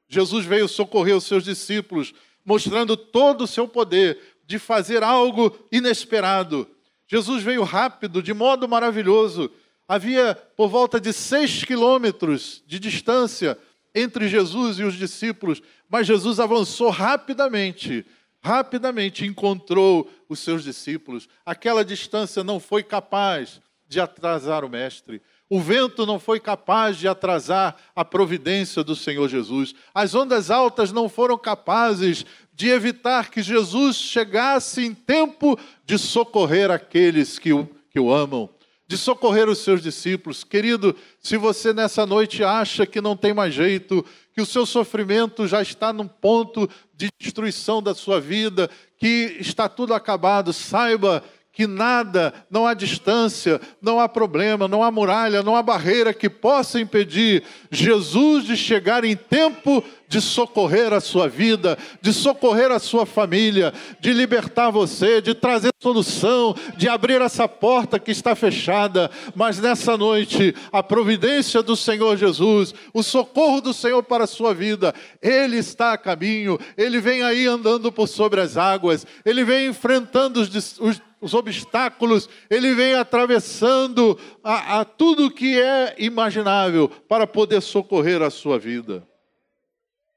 Jesus 0.09 0.45
veio 0.45 0.67
socorrer 0.67 1.17
os 1.17 1.25
seus 1.25 1.45
discípulos, 1.45 2.13
mostrando 2.45 2.97
todo 2.97 3.45
o 3.45 3.47
seu 3.47 3.69
poder 3.69 4.19
de 4.45 4.59
fazer 4.59 5.05
algo 5.05 5.57
inesperado. 5.71 6.67
Jesus 7.07 7.43
veio 7.43 7.63
rápido, 7.63 8.21
de 8.21 8.35
modo 8.35 8.67
maravilhoso. 8.67 9.51
Havia 9.87 10.35
por 10.57 10.69
volta 10.69 11.01
de 11.01 11.13
seis 11.13 11.63
quilômetros 11.63 12.65
de 12.67 12.81
distância 12.81 13.57
entre 13.95 14.29
Jesus 14.29 14.79
e 14.79 14.83
os 14.83 14.95
discípulos, 14.95 15.63
mas 15.89 16.07
Jesus 16.07 16.41
avançou 16.41 16.91
rapidamente 16.91 18.05
rapidamente 18.41 19.27
encontrou 19.27 20.11
os 20.29 20.39
seus 20.39 20.65
discípulos. 20.65 21.29
Aquela 21.45 21.85
distância 21.85 22.45
não 22.45 22.61
foi 22.61 22.83
capaz 22.83 23.61
de 23.89 24.01
atrasar 24.01 24.65
o 24.65 24.69
Mestre. 24.69 25.23
O 25.51 25.61
vento 25.61 26.05
não 26.05 26.21
foi 26.21 26.39
capaz 26.39 26.99
de 26.99 27.09
atrasar 27.09 27.77
a 27.97 28.05
providência 28.05 28.85
do 28.85 28.95
Senhor 28.95 29.29
Jesus. 29.29 29.75
As 29.95 30.15
ondas 30.15 30.51
altas 30.51 30.93
não 30.93 31.09
foram 31.09 31.39
capazes 31.39 32.27
de 32.53 32.69
evitar 32.69 33.31
que 33.31 33.41
Jesus 33.41 33.97
chegasse 33.97 34.85
em 34.85 34.93
tempo 34.93 35.59
de 35.87 35.97
socorrer 35.97 36.71
aqueles 36.71 37.39
que 37.39 37.53
o, 37.53 37.67
que 37.91 37.99
o 37.99 38.13
amam, 38.13 38.51
de 38.89 38.97
socorrer 38.97 39.49
os 39.49 39.59
seus 39.59 39.83
discípulos. 39.83 40.43
Querido, 40.43 40.97
se 41.21 41.37
você 41.37 41.75
nessa 41.75 42.07
noite 42.07 42.43
acha 42.43 42.87
que 42.87 43.03
não 43.03 43.15
tem 43.15 43.35
mais 43.35 43.53
jeito, 43.53 44.05
que 44.33 44.41
o 44.41 44.47
seu 44.47 44.65
sofrimento 44.65 45.47
já 45.47 45.61
está 45.61 45.93
num 45.93 46.09
ponto 46.09 46.69
de 46.95 47.11
destruição 47.21 47.83
da 47.83 47.95
sua 47.95 48.19
vida, 48.19 48.71
que 48.99 49.37
está 49.39 49.69
tudo 49.69 49.93
acabado, 49.93 50.55
saiba 50.55 51.23
que 51.59 51.67
nada, 51.67 52.33
não 52.49 52.69
há 52.69 52.73
distância, 52.73 53.61
não 53.83 53.99
há 53.99 54.09
problema, 54.09 54.69
não 54.69 54.81
há 54.81 54.93
muralha, 54.93 55.43
não 55.43 55.57
há 55.57 55.61
barreira 55.61 56.15
que 56.15 56.31
possa 56.31 56.79
impedir 56.79 57.43
Jesus 57.69 58.45
de 58.45 58.57
chegar 58.57 59.03
em 59.03 59.17
tempo 59.17 59.83
de 60.07 60.21
socorrer 60.21 60.93
a 60.93 61.01
sua 61.01 61.29
vida, 61.29 61.77
de 62.01 62.13
socorrer 62.13 62.71
a 62.71 62.79
sua 62.79 63.05
família, 63.05 63.75
de 63.99 64.13
libertar 64.13 64.71
você, 64.71 65.21
de 65.21 65.35
trazer 65.35 65.71
solução, 65.83 66.55
de 66.77 66.89
abrir 66.89 67.21
essa 67.21 67.49
porta 67.49 67.99
que 67.99 68.13
está 68.13 68.37
fechada. 68.37 69.11
Mas 69.35 69.59
nessa 69.59 69.97
noite, 69.97 70.55
a 70.73 70.81
providência 70.81 71.61
do 71.61 71.75
Senhor 71.75 72.17
Jesus, 72.17 72.73
o 72.95 73.03
socorro 73.03 73.61
do 73.61 73.75
Senhor 73.75 74.03
para 74.05 74.25
a 74.25 74.29
sua 74.29 74.55
vida, 74.55 74.95
Ele 75.21 75.57
está 75.57 75.93
a 75.93 75.99
caminho, 75.99 76.57
Ele 76.77 77.01
vem 77.01 77.25
aí 77.25 77.47
andando 77.47 77.91
por 77.91 78.07
sobre 78.07 78.41
as 78.41 78.57
águas, 78.57 79.05
Ele 79.27 79.45
vem 79.45 79.67
enfrentando 79.67 80.41
os, 80.41 80.79
os 80.79 81.08
os 81.21 81.35
obstáculos, 81.35 82.29
ele 82.49 82.75
vem 82.75 82.95
atravessando 82.95 84.19
a, 84.43 84.81
a, 84.81 84.85
tudo 84.85 85.31
que 85.31 85.61
é 85.61 85.95
imaginável 85.99 86.89
para 86.89 87.27
poder 87.27 87.61
socorrer 87.61 88.23
a 88.23 88.31
sua 88.31 88.59
vida. 88.59 89.07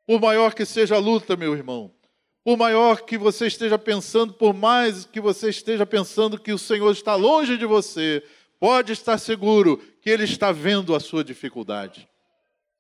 Por 0.06 0.20
maior 0.20 0.54
que 0.54 0.66
seja 0.66 0.96
a 0.96 1.00
luta, 1.00 1.36
meu 1.36 1.54
irmão, 1.54 1.92
por 2.44 2.58
maior 2.58 3.02
que 3.02 3.18
você 3.18 3.48
esteja 3.48 3.78
pensando, 3.78 4.34
por 4.34 4.54
mais 4.54 5.06
que 5.06 5.20
você 5.20 5.49
esteja 5.49 5.86
pensando 5.86 6.39
que 6.39 6.52
o 6.52 6.58
Senhor 6.58 6.91
está 6.91 7.16
longe 7.16 7.58
de 7.58 7.66
você, 7.66 8.24
pode 8.60 8.93
estar 8.93 9.18
seguro 9.18 9.78
que 10.02 10.10
Ele 10.10 10.24
está 10.24 10.52
vendo 10.52 10.95
a 10.95 10.99
sua 10.99 11.24
dificuldade. 11.24 12.08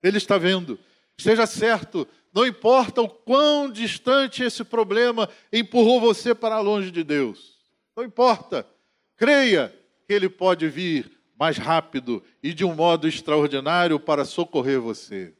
Ele 0.01 0.17
está 0.17 0.37
vendo. 0.37 0.79
Esteja 1.17 1.45
certo, 1.45 2.07
não 2.33 2.45
importa 2.45 3.01
o 3.01 3.09
quão 3.09 3.69
distante 3.69 4.43
esse 4.43 4.63
problema 4.63 5.29
empurrou 5.51 5.99
você 5.99 6.33
para 6.33 6.59
longe 6.59 6.89
de 6.89 7.03
Deus. 7.03 7.50
Não 7.95 8.03
importa. 8.03 8.67
Creia 9.15 9.73
que 10.07 10.13
Ele 10.13 10.29
pode 10.29 10.67
vir 10.67 11.11
mais 11.37 11.57
rápido 11.57 12.23
e 12.41 12.53
de 12.53 12.63
um 12.63 12.73
modo 12.73 13.07
extraordinário 13.07 13.99
para 13.99 14.25
socorrer 14.25 14.79
você 14.79 15.33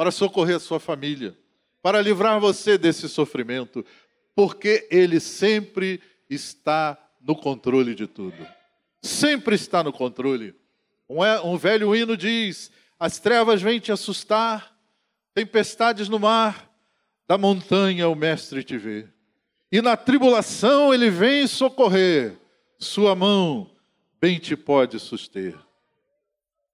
para 0.00 0.10
socorrer 0.10 0.56
a 0.56 0.60
sua 0.60 0.80
família, 0.80 1.36
para 1.82 2.00
livrar 2.00 2.40
você 2.40 2.78
desse 2.78 3.06
sofrimento, 3.06 3.84
porque 4.34 4.88
Ele 4.90 5.20
sempre 5.20 6.00
está 6.26 6.96
no 7.20 7.36
controle 7.36 7.94
de 7.94 8.06
tudo. 8.06 8.46
Sempre 9.02 9.56
está 9.56 9.84
no 9.84 9.92
controle. 9.92 10.54
Um, 11.06 11.22
é, 11.22 11.38
velho 11.58 11.94
hino 11.94 12.16
diz: 12.16 12.72
As 12.98 13.18
trevas 13.18 13.60
vêm 13.60 13.78
te 13.78 13.92
assustar, 13.92 14.74
tempestades 15.34 16.08
no 16.08 16.18
mar, 16.18 16.74
da 17.28 17.36
montanha 17.36 18.08
o 18.08 18.14
Mestre 18.14 18.64
te 18.64 18.78
vê. 18.78 19.06
E 19.72 19.80
na 19.80 19.96
tribulação 19.96 20.92
ele 20.92 21.10
vem 21.10 21.46
socorrer, 21.46 22.36
sua 22.78 23.14
mão 23.14 23.70
bem 24.20 24.38
te 24.38 24.56
pode 24.56 24.98
suster. 24.98 25.56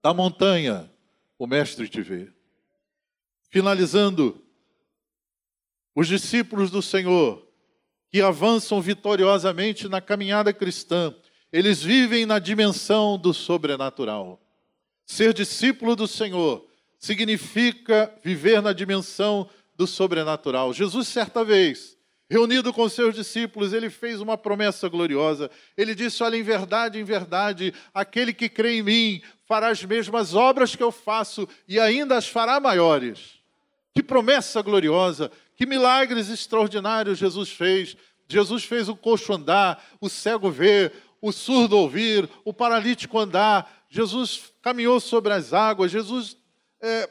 Da 0.02 0.14
montanha, 0.14 0.90
o 1.38 1.46
Mestre 1.46 1.88
te 1.88 2.00
vê. 2.00 2.32
Finalizando, 3.50 4.42
os 5.94 6.08
discípulos 6.08 6.70
do 6.70 6.80
Senhor, 6.80 7.46
que 8.10 8.20
avançam 8.20 8.80
vitoriosamente 8.80 9.88
na 9.88 10.00
caminhada 10.00 10.52
cristã, 10.52 11.14
eles 11.52 11.82
vivem 11.82 12.26
na 12.26 12.38
dimensão 12.38 13.18
do 13.18 13.32
sobrenatural. 13.32 14.40
Ser 15.04 15.32
discípulo 15.32 15.94
do 15.94 16.08
Senhor 16.08 16.66
significa 16.98 18.12
viver 18.22 18.60
na 18.60 18.72
dimensão 18.72 19.48
do 19.74 19.86
sobrenatural. 19.86 20.72
Jesus, 20.72 21.08
certa 21.08 21.44
vez, 21.44 21.95
reunido 22.28 22.72
com 22.72 22.88
seus 22.88 23.14
discípulos, 23.14 23.72
ele 23.72 23.88
fez 23.88 24.20
uma 24.20 24.36
promessa 24.36 24.88
gloriosa. 24.88 25.50
Ele 25.76 25.94
disse: 25.94 26.22
Olha, 26.22 26.36
em 26.36 26.42
verdade, 26.42 26.98
em 26.98 27.04
verdade, 27.04 27.72
aquele 27.94 28.32
que 28.32 28.48
crê 28.48 28.78
em 28.78 28.82
mim 28.82 29.22
fará 29.46 29.68
as 29.68 29.82
mesmas 29.84 30.34
obras 30.34 30.74
que 30.74 30.82
eu 30.82 30.90
faço 30.90 31.48
e 31.68 31.78
ainda 31.78 32.16
as 32.16 32.28
fará 32.28 32.58
maiores. 32.58 33.36
Que 33.94 34.02
promessa 34.02 34.60
gloriosa, 34.60 35.30
que 35.56 35.64
milagres 35.64 36.28
extraordinários 36.28 37.18
Jesus 37.18 37.50
fez. 37.50 37.96
Jesus 38.28 38.64
fez 38.64 38.88
o 38.88 38.96
coxo 38.96 39.32
andar, 39.32 39.82
o 40.00 40.08
cego 40.08 40.50
ver, 40.50 40.92
o 41.22 41.30
surdo 41.30 41.78
ouvir, 41.78 42.28
o 42.44 42.52
paralítico 42.52 43.18
andar. 43.18 43.84
Jesus 43.88 44.52
caminhou 44.60 44.98
sobre 44.98 45.32
as 45.32 45.52
águas. 45.52 45.92
Jesus 45.92 46.36
é, 46.80 47.08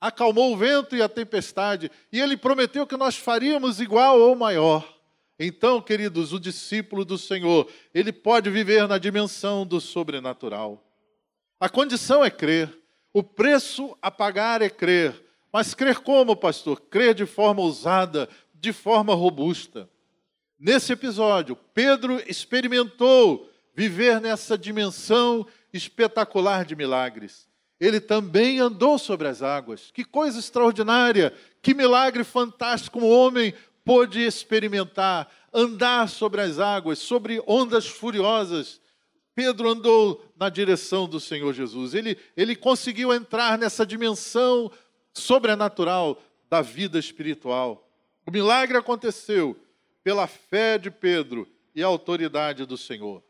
acalmou 0.00 0.52
o 0.52 0.56
vento 0.56 0.96
e 0.96 1.02
a 1.02 1.08
tempestade, 1.08 1.90
e 2.10 2.18
ele 2.18 2.36
prometeu 2.36 2.86
que 2.86 2.96
nós 2.96 3.16
faríamos 3.16 3.80
igual 3.80 4.18
ou 4.18 4.34
maior. 4.34 4.98
Então, 5.38 5.80
queridos, 5.80 6.32
o 6.32 6.40
discípulo 6.40 7.04
do 7.04 7.18
Senhor, 7.18 7.70
ele 7.92 8.12
pode 8.12 8.48
viver 8.48 8.88
na 8.88 8.98
dimensão 8.98 9.66
do 9.66 9.80
sobrenatural. 9.80 10.82
A 11.58 11.68
condição 11.68 12.24
é 12.24 12.30
crer, 12.30 12.74
o 13.12 13.22
preço 13.22 13.96
a 14.00 14.10
pagar 14.10 14.62
é 14.62 14.70
crer. 14.70 15.22
Mas 15.52 15.74
crer 15.74 15.98
como, 15.98 16.36
pastor? 16.36 16.80
Crer 16.80 17.12
de 17.12 17.26
forma 17.26 17.60
ousada, 17.60 18.28
de 18.54 18.72
forma 18.72 19.14
robusta. 19.14 19.90
Nesse 20.58 20.92
episódio, 20.92 21.56
Pedro 21.74 22.22
experimentou 22.30 23.50
viver 23.74 24.20
nessa 24.20 24.56
dimensão 24.56 25.46
espetacular 25.72 26.64
de 26.64 26.76
milagres 26.76 27.49
ele 27.80 27.98
também 27.98 28.58
andou 28.58 28.98
sobre 28.98 29.26
as 29.26 29.42
águas. 29.42 29.90
Que 29.92 30.04
coisa 30.04 30.38
extraordinária, 30.38 31.32
que 31.62 31.72
milagre 31.72 32.22
fantástico 32.22 32.98
um 33.00 33.08
homem 33.08 33.54
pôde 33.84 34.20
experimentar, 34.20 35.32
andar 35.52 36.08
sobre 36.08 36.42
as 36.42 36.58
águas, 36.58 36.98
sobre 36.98 37.42
ondas 37.46 37.86
furiosas. 37.86 38.80
Pedro 39.34 39.70
andou 39.70 40.22
na 40.38 40.50
direção 40.50 41.08
do 41.08 41.18
Senhor 41.18 41.54
Jesus. 41.54 41.94
Ele, 41.94 42.18
ele 42.36 42.54
conseguiu 42.54 43.14
entrar 43.14 43.56
nessa 43.56 43.86
dimensão 43.86 44.70
sobrenatural 45.14 46.22
da 46.50 46.60
vida 46.60 46.98
espiritual. 46.98 47.88
O 48.26 48.30
milagre 48.30 48.76
aconteceu 48.76 49.56
pela 50.04 50.26
fé 50.26 50.76
de 50.76 50.90
Pedro 50.90 51.48
e 51.74 51.82
a 51.82 51.86
autoridade 51.86 52.66
do 52.66 52.76
Senhor. 52.76 53.22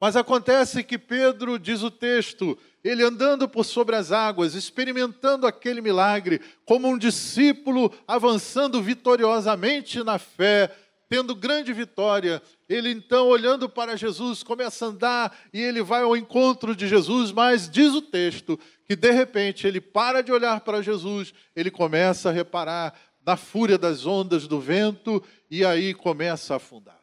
Mas 0.00 0.14
acontece 0.14 0.84
que 0.84 0.98
Pedro, 0.98 1.58
diz 1.58 1.82
o 1.82 1.90
texto, 1.90 2.56
ele 2.84 3.02
andando 3.02 3.48
por 3.48 3.64
sobre 3.64 3.96
as 3.96 4.12
águas, 4.12 4.54
experimentando 4.54 5.46
aquele 5.46 5.80
milagre, 5.80 6.40
como 6.64 6.88
um 6.88 6.98
discípulo 6.98 7.92
avançando 8.06 8.82
vitoriosamente 8.82 10.02
na 10.04 10.18
fé, 10.18 10.70
tendo 11.08 11.34
grande 11.34 11.72
vitória, 11.72 12.42
ele 12.68 12.90
então, 12.90 13.28
olhando 13.28 13.68
para 13.68 13.96
Jesus, 13.96 14.42
começa 14.42 14.84
a 14.84 14.88
andar 14.88 15.38
e 15.52 15.60
ele 15.60 15.82
vai 15.82 16.02
ao 16.02 16.16
encontro 16.16 16.74
de 16.74 16.86
Jesus, 16.88 17.32
mas 17.32 17.70
diz 17.70 17.94
o 17.94 18.02
texto 18.02 18.58
que 18.84 18.96
de 18.96 19.10
repente 19.12 19.66
ele 19.66 19.80
para 19.80 20.20
de 20.20 20.32
olhar 20.32 20.60
para 20.60 20.82
Jesus, 20.82 21.32
ele 21.54 21.70
começa 21.70 22.28
a 22.28 22.32
reparar 22.32 22.92
na 23.24 23.36
fúria 23.36 23.78
das 23.78 24.04
ondas 24.04 24.46
do 24.46 24.60
vento 24.60 25.22
e 25.50 25.64
aí 25.64 25.94
começa 25.94 26.54
a 26.54 26.56
afundar 26.56 26.95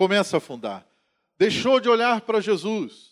começa 0.00 0.34
a 0.34 0.38
afundar. 0.38 0.86
Deixou 1.38 1.78
de 1.78 1.86
olhar 1.86 2.22
para 2.22 2.40
Jesus 2.40 3.10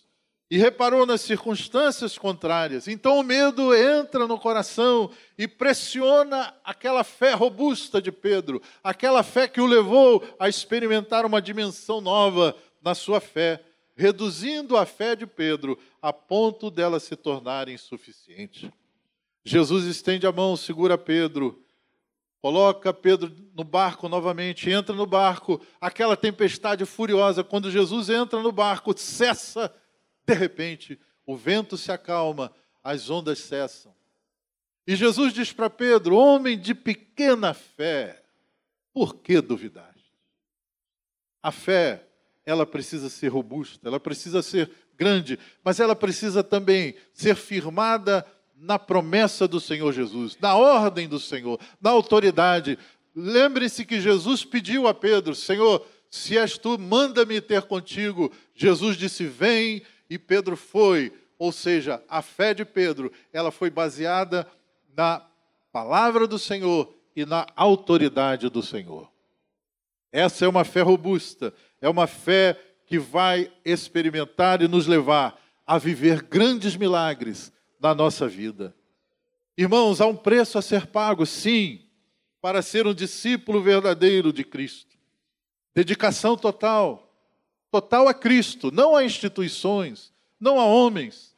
e 0.49 0.57
reparou 0.57 1.05
nas 1.05 1.21
circunstâncias 1.21 2.17
contrárias. 2.17 2.87
Então 2.87 3.19
o 3.19 3.23
medo 3.23 3.75
entra 3.75 4.25
no 4.25 4.39
coração 4.39 5.11
e 5.37 5.47
pressiona 5.47 6.51
aquela 6.63 7.03
fé 7.03 7.33
robusta 7.35 8.01
de 8.01 8.11
Pedro, 8.11 8.59
aquela 8.83 9.21
fé 9.21 9.47
que 9.47 9.61
o 9.61 9.67
levou 9.67 10.27
a 10.39 10.49
experimentar 10.49 11.27
uma 11.27 11.39
dimensão 11.39 12.01
nova 12.01 12.55
na 12.81 12.95
sua 12.95 13.21
fé, 13.21 13.63
reduzindo 13.95 14.75
a 14.75 14.83
fé 14.83 15.15
de 15.15 15.27
Pedro 15.27 15.77
a 16.01 16.11
ponto 16.11 16.71
dela 16.71 16.99
se 16.99 17.15
tornar 17.15 17.69
insuficiente. 17.69 18.73
Jesus 19.45 19.85
estende 19.85 20.25
a 20.25 20.31
mão, 20.31 20.57
segura 20.57 20.97
Pedro 20.97 21.63
Coloca 22.41 22.93
Pedro 22.93 23.35
no 23.53 23.65
barco 23.65 24.07
novamente, 24.07 24.69
entra 24.69 24.95
no 24.95 25.05
barco, 25.05 25.61
aquela 25.79 26.15
tempestade 26.15 26.85
furiosa, 26.85 27.43
quando 27.43 27.69
Jesus 27.69 28.09
entra 28.09 28.41
no 28.41 28.51
barco, 28.51 28.97
cessa, 28.97 29.73
de 30.25 30.33
repente, 30.33 30.99
o 31.25 31.35
vento 31.35 31.77
se 31.77 31.91
acalma, 31.91 32.53
as 32.81 33.09
ondas 33.09 33.39
cessam. 33.39 33.93
E 34.87 34.95
Jesus 34.95 35.33
diz 35.33 35.51
para 35.51 35.69
Pedro: 35.69 36.15
Homem 36.15 36.57
de 36.57 36.73
pequena 36.73 37.53
fé, 37.53 38.23
por 38.93 39.15
que 39.15 39.41
duvidaste? 39.41 39.99
A 41.43 41.51
fé, 41.51 42.07
ela 42.45 42.65
precisa 42.65 43.09
ser 43.09 43.27
robusta, 43.27 43.87
ela 43.87 43.99
precisa 43.99 44.41
ser 44.41 44.71
grande, 44.95 45.37
mas 45.63 45.79
ela 45.79 45.95
precisa 45.95 46.43
também 46.43 46.95
ser 47.13 47.35
firmada 47.35 48.25
na 48.59 48.77
promessa 48.77 49.47
do 49.47 49.59
Senhor 49.59 49.93
Jesus, 49.93 50.37
na 50.39 50.55
ordem 50.55 51.07
do 51.07 51.19
Senhor, 51.19 51.59
na 51.81 51.91
autoridade. 51.91 52.77
Lembre-se 53.15 53.85
que 53.85 54.01
Jesus 54.01 54.43
pediu 54.43 54.87
a 54.87 54.93
Pedro: 54.93 55.33
Senhor, 55.33 55.85
se 56.09 56.37
és 56.37 56.57
tu, 56.57 56.77
manda-me 56.77 57.39
ter 57.39 57.63
contigo. 57.63 58.31
Jesus 58.53 58.97
disse: 58.97 59.25
Vem, 59.25 59.81
e 60.09 60.17
Pedro 60.17 60.57
foi. 60.57 61.13
Ou 61.37 61.53
seja, 61.53 62.03
a 62.09 62.21
fé 62.21 62.53
de 62.53 62.65
Pedro, 62.65 63.11
ela 63.31 63.49
foi 63.49 63.69
baseada 63.69 64.45
na 64.95 65.25
palavra 65.71 66.27
do 66.27 66.37
Senhor 66.37 66.93
e 67.15 67.25
na 67.25 67.47
autoridade 67.55 68.49
do 68.49 68.61
Senhor. 68.61 69.09
Essa 70.11 70.43
é 70.43 70.47
uma 70.47 70.65
fé 70.65 70.81
robusta, 70.81 71.53
é 71.79 71.87
uma 71.87 72.07
fé 72.07 72.59
que 72.85 72.99
vai 72.99 73.49
experimentar 73.63 74.61
e 74.61 74.67
nos 74.67 74.85
levar 74.85 75.39
a 75.65 75.77
viver 75.77 76.23
grandes 76.23 76.75
milagres 76.75 77.53
na 77.79 77.95
nossa 77.95 78.27
vida. 78.27 78.75
Irmãos, 79.57 80.01
há 80.01 80.05
um 80.05 80.15
preço 80.15 80.57
a 80.57 80.61
ser 80.61 80.87
pago, 80.87 81.25
sim, 81.25 81.81
para 82.41 82.61
ser 82.61 82.85
um 82.85 82.93
discípulo 82.93 83.61
verdadeiro 83.61 84.31
de 84.33 84.43
Cristo. 84.43 84.97
Dedicação 85.73 86.37
total, 86.37 87.13
total 87.71 88.07
a 88.07 88.13
Cristo, 88.13 88.71
não 88.71 88.95
a 88.95 89.03
instituições, 89.03 90.13
não 90.39 90.59
a 90.59 90.65
homens. 90.65 91.35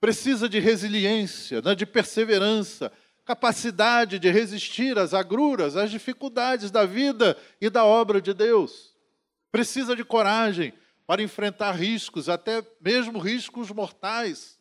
Precisa 0.00 0.48
de 0.48 0.58
resiliência, 0.58 1.60
né, 1.60 1.74
de 1.74 1.84
perseverança, 1.84 2.92
capacidade 3.24 4.18
de 4.18 4.30
resistir 4.30 4.98
às 4.98 5.12
agruras, 5.12 5.76
às 5.76 5.90
dificuldades 5.90 6.70
da 6.70 6.84
vida 6.84 7.36
e 7.60 7.68
da 7.68 7.84
obra 7.84 8.20
de 8.20 8.32
Deus. 8.32 8.94
Precisa 9.52 9.94
de 9.94 10.04
coragem 10.04 10.72
para 11.06 11.22
enfrentar 11.22 11.72
riscos, 11.72 12.28
até 12.28 12.64
mesmo 12.80 13.18
riscos 13.18 13.70
mortais 13.70 14.59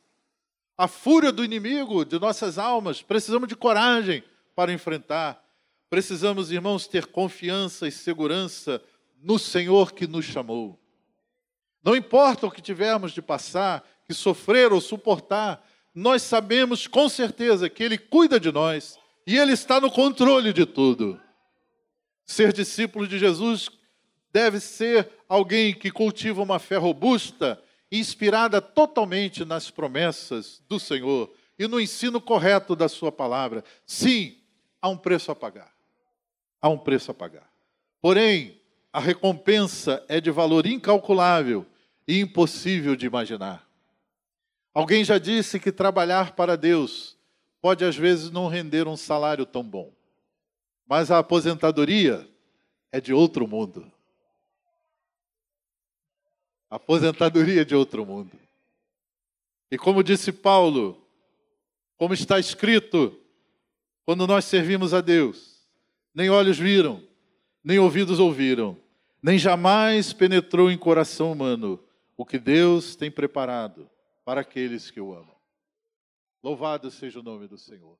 a 0.80 0.88
fúria 0.88 1.30
do 1.30 1.44
inimigo 1.44 2.06
de 2.06 2.18
nossas 2.18 2.58
almas, 2.58 3.02
precisamos 3.02 3.50
de 3.50 3.56
coragem 3.58 4.24
para 4.56 4.72
enfrentar. 4.72 5.44
Precisamos, 5.90 6.54
irmãos, 6.54 6.88
ter 6.88 7.06
confiança 7.08 7.86
e 7.86 7.92
segurança 7.92 8.82
no 9.22 9.38
Senhor 9.38 9.92
que 9.92 10.08
nos 10.08 10.24
chamou. 10.24 10.80
Não 11.84 11.98
importa 11.98 12.48
o 12.48 12.52
que 12.52 12.62
tivermos 12.62 13.12
de 13.12 13.22
passar, 13.22 13.86
que 14.08 14.14
sofrer 14.14 14.72
ou 14.72 14.80
suportar, 14.80 15.62
nós 15.94 16.22
sabemos 16.22 16.88
com 16.88 17.10
certeza 17.10 17.70
que 17.70 17.84
Ele 17.84 17.98
cuida 17.98 18.40
de 18.40 18.50
nós 18.50 18.98
e 19.28 19.38
Ele 19.38 19.52
está 19.52 19.82
no 19.82 19.92
controle 19.92 20.54
de 20.54 20.66
tudo. 20.66 21.20
Ser 22.26 22.54
discípulo 22.54 23.06
de 23.06 23.20
Jesus 23.20 23.70
deve 24.32 24.62
ser 24.62 25.10
alguém 25.28 25.74
que 25.74 25.92
cultiva 25.92 26.42
uma 26.42 26.58
fé 26.58 26.78
robusta 26.78 27.62
inspirada 27.92 28.62
totalmente 28.62 29.44
nas 29.44 29.72
promessas 29.72 30.62
do 30.68 30.80
Senhor 30.80 31.34
e 31.58 31.68
no 31.68 31.80
ensino 31.80 32.22
correto 32.22 32.76
da 32.76 32.88
Sua 32.88 33.12
palavra. 33.12 33.64
Sim, 33.86 34.38
há 34.82 34.90
um 34.90 34.98
preço 34.98 35.32
a 35.32 35.36
pagar. 35.36 35.74
Há 36.62 36.70
um 36.70 36.78
preço 36.78 37.12
a 37.12 37.14
pagar. 37.14 37.50
Porém, 38.02 38.60
a 38.92 39.00
recompensa 39.00 40.04
é 40.08 40.20
de 40.20 40.32
valor 40.32 40.66
incalculável 40.66 41.66
e 42.08 42.20
impossível 42.20 42.96
de 42.96 43.06
imaginar. 43.06 43.68
Alguém 44.74 45.04
já 45.04 45.18
disse 45.18 45.60
que 45.60 45.72
trabalhar 45.72 46.36
para 46.36 46.56
Deus 46.56 47.18
pode 47.62 47.84
às 47.84 47.96
vezes 47.96 48.32
não 48.32 48.48
render 48.48 48.88
um 48.88 48.96
salário 48.96 49.46
tão 49.46 49.64
bom, 49.64 49.92
mas 50.88 51.12
a 51.12 51.20
aposentadoria 51.20 52.28
é 52.92 53.02
de 53.02 53.14
outro 53.14 53.48
mundo. 53.48 53.92
Aposentadoria 56.70 57.66
de 57.66 57.76
outro 57.76 58.06
mundo. 58.06 58.32
E 59.72 59.78
como 59.78 60.04
disse 60.04 60.32
Paulo, 60.32 61.02
como 61.98 62.14
está 62.14 62.40
escrito, 62.40 63.18
quando 64.06 64.26
nós 64.26 64.46
servimos 64.46 64.94
a 64.94 65.02
Deus, 65.02 65.68
nem 66.14 66.30
olhos 66.30 66.58
viram, 66.58 67.04
nem 67.64 67.78
ouvidos 67.78 68.20
ouviram, 68.20 68.78
nem 69.22 69.38
jamais 69.38 70.14
penetrou 70.14 70.72
em 70.72 70.78
coração 70.78 71.32
humano 71.32 71.80
o 72.16 72.26
que 72.26 72.40
Deus 72.40 72.96
tem 72.96 73.12
preparado 73.12 73.90
para 74.26 74.42
aqueles 74.42 74.90
que 74.92 75.00
o 75.00 75.14
amam. 75.14 75.36
Louvado 76.44 76.90
seja 76.90 77.20
o 77.20 77.24
nome 77.24 77.48
do 77.48 77.58
Senhor. 77.58 77.98